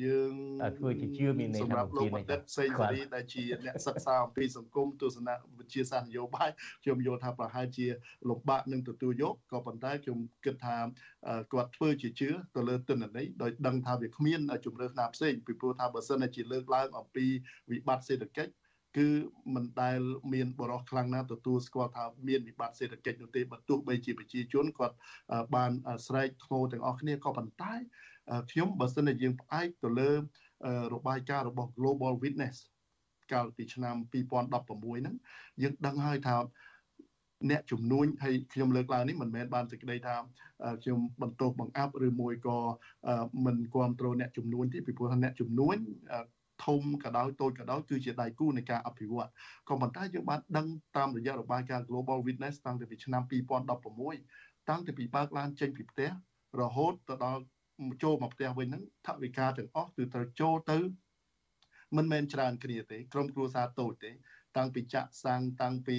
[0.05, 0.33] យើង
[0.79, 6.51] ធ្វើជាជឿមានន័យសម្រាប់លោកបណ្ឌិតសេងសេរីដែលជាអ្នកសិក្សាអំពីសង្គមទស្សនវិទ្យាសាស្ត្រនយោបាយ
[6.83, 7.87] ខ្ញុំយល់ថាប្រហែលជា
[8.31, 10.77] លំបាកនឹងទទួលយកក៏ប៉ុន្តែខ្ញុំគិតថា
[11.53, 17.27] គាត់ធ្វើជាជឿទៅលើទិន្នន័យដោយដឹងថាវាគ្មានជំរឿនណាផ្សេងពីព្រោះថាបើសិនជាលើកឡើងអំពី
[17.71, 18.53] វិបត្តិសេដ្ឋកិច្ច
[18.99, 19.09] គឺ
[19.55, 20.01] មិនដែល
[20.33, 24.97] មានបរិសុទ្ធខ្លាំងណាស់ទទួលស្គាល់ថាមានវិបត្តិសេដ្ឋកិច្ចនោះទេបើទោះបីជាប្រជាជនគាត់
[25.55, 25.71] បាន
[26.07, 27.75] ស្រែកធ្ងោទាំងអស់គ្នាក៏ប៉ុន្តែ
[28.51, 30.11] ខ្ញុំបើសិនជាយើងផ្អែកទៅលើ
[30.95, 32.57] របាយការណ៍របស់ Global Witness
[33.33, 35.17] កាលពីឆ្នាំ2016ហ្នឹង
[35.63, 36.37] យើងដឹងហើយថា
[37.51, 40.17] អ្នកជំនួញហើយខ្ញុំលើកឡើងនេះមិនមែនបានសេចក្តីថា
[40.83, 42.59] ខ្ញុំបន្ទោសបង្អាប់ឬមួយក៏
[43.45, 45.77] មិនគ្រប់គ្រងអ្នកជំនួញទេពីព្រោះថាអ្នកជំនួញ
[46.65, 49.29] ធំក៏ដោយតូចក៏ដោយគឺជាដៃគូនៃការអភិវឌ្ឍ
[49.69, 56.11] ក៏ប៉ុន្តែយើងបានដឹងតាមរយៈរបាយការណ៍ Global Witness តាំងពីឆ្នាំ2016តាំងពីបើកឡានចេញពីផ្ទះ
[56.61, 57.43] រហូតទៅដល់
[58.03, 60.79] ចូលមកផ្ទះវិញហ្នឹងថវិកាទាំងអស់គឺត្រូវចូលទៅ
[61.97, 64.11] មិនមែនច្រើនគ្នាទេក្រុមគ្រួសារតូចទេ
[64.57, 65.97] តាំងពីចាក់សាំងតាំងពី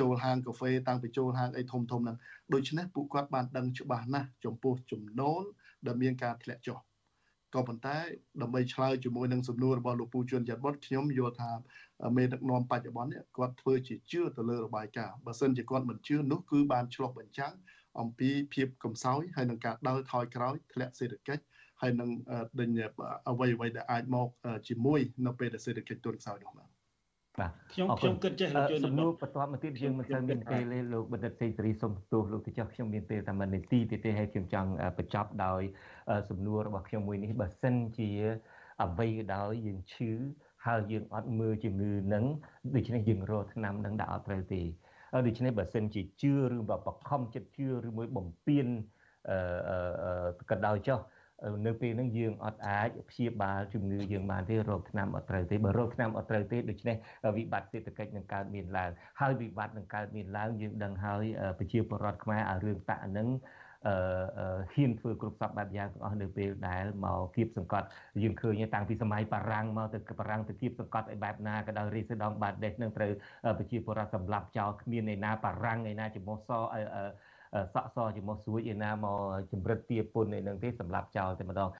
[0.00, 2.16] ចូលហាងកាហ្វេតាំងពីចូលហាងអីធំធំហ្នឹង
[2.54, 5.42] ដូច្នេះពួកគាត់បានដឹងច្បាស់ណាស់ចំពោះចំណូល
[5.86, 6.78] ដែលមានការធ្លាក់ចុះ
[7.54, 7.96] ក៏ប៉ុន្តែ
[8.42, 11.52] ដើម្បីឆ្លើយជាមួយនឹងសំណួររបស់លោកពូជួនច័ន្ទបុតខ្ញុំយល់ថា
[12.16, 17.54] មេដឹកនាំបច្ចុប្បន្ននេះគាត់ធ្វើជាជឿទៅលើរបាយការណ៍បើសិនជាគាត់មិនជឿនោះគឺបានឆ្លោះបញ្ចាំង
[18.00, 21.42] អំពីភាពកំសោយហើយនឹងការដើរថយក្រោយធ្លាក់សេដ្ឋកិច្ច
[21.80, 22.10] ហើយនឹង
[22.60, 22.70] ដេញ
[23.30, 24.28] អ្វីអ្វីដែលអាចមក
[24.68, 26.71] ជាមួយនៅពេលដែលសេដ្ឋកិច្ចទន់ខ្សោយនោះបាទ
[27.40, 35.62] បាទខ្ញុំខ្ញុំគិតចេះលោកជំនួសបន្ទាប់មកទៀតយើងមិនសូវមានពេលទេលោកបណ្ឌិតសេសេរីសូមទោសលោកទៅចុះខ្ញុំមានពេលតែមួយនាទីទៀតទេហើយខ្ញុំចង់បញ្ចប់ដោយ
[36.30, 38.10] សំណួររបស់ខ្ញុំមួយនេះបើសិនជា
[38.84, 40.12] អ្វីក៏ដោយយើងឈឺ
[40.66, 42.24] ហើយយើងអត់មើលជំងឺនឹង
[42.76, 44.62] ដូច្នេះយើងរកឆ្នាំនឹងដាក់អត់ត្រូវទេ
[45.26, 48.66] ដូច្នេះបើសិនជាជឿឬបើបខំចិត្តជឿឬមួយបំពេញ
[49.30, 50.98] អឺក៏ដោយចុះ
[51.66, 56.96] នៅពេលហ្នឹងយើងអត់អាចព្យាបាលជំងឺយើងបានទេរោគថ្នាំអត់ត្រូវទេបើរោគថ្នាំអត់ត្រូវទេដូច្នេះ
[57.36, 58.90] វិបត្តិសេដ្ឋកិច្ចនឹងកើតមានឡើង
[59.20, 61.24] ហើយវិបត្តិនឹងកើតមានឡើងយើងដឹងហើយ
[61.58, 63.28] ប្រជាពលរដ្ឋខ្មែរឲ្យរឿងតាក់ហ្នឹង
[63.88, 63.94] អឺ
[64.74, 67.86] ហ៊ានធ្វើគ្រប់សពបែបយ៉ាងទាំងអស់នៅពេលដែលមកគៀបសង្កត់
[68.22, 73.12] យើងឃើញតាំងពីសម័យបារាំងមកទៅបារាំងទៅគៀបសង្កត់ឲ្យបែបណាក៏ដោយរីសេដងបាដេសនឹងត្រូវ
[73.58, 77.04] ប្រជាពលរដ្ឋសម្លាប់ចោលគ្មានឯណាបារាំងឯណាចំោះសអឺ
[77.74, 79.18] សក់សជាមួយស្រួយឯណាមក
[79.52, 81.68] ជំរិតទាពុនឯនឹងទេសម្រាប់ចោលតែម្ដង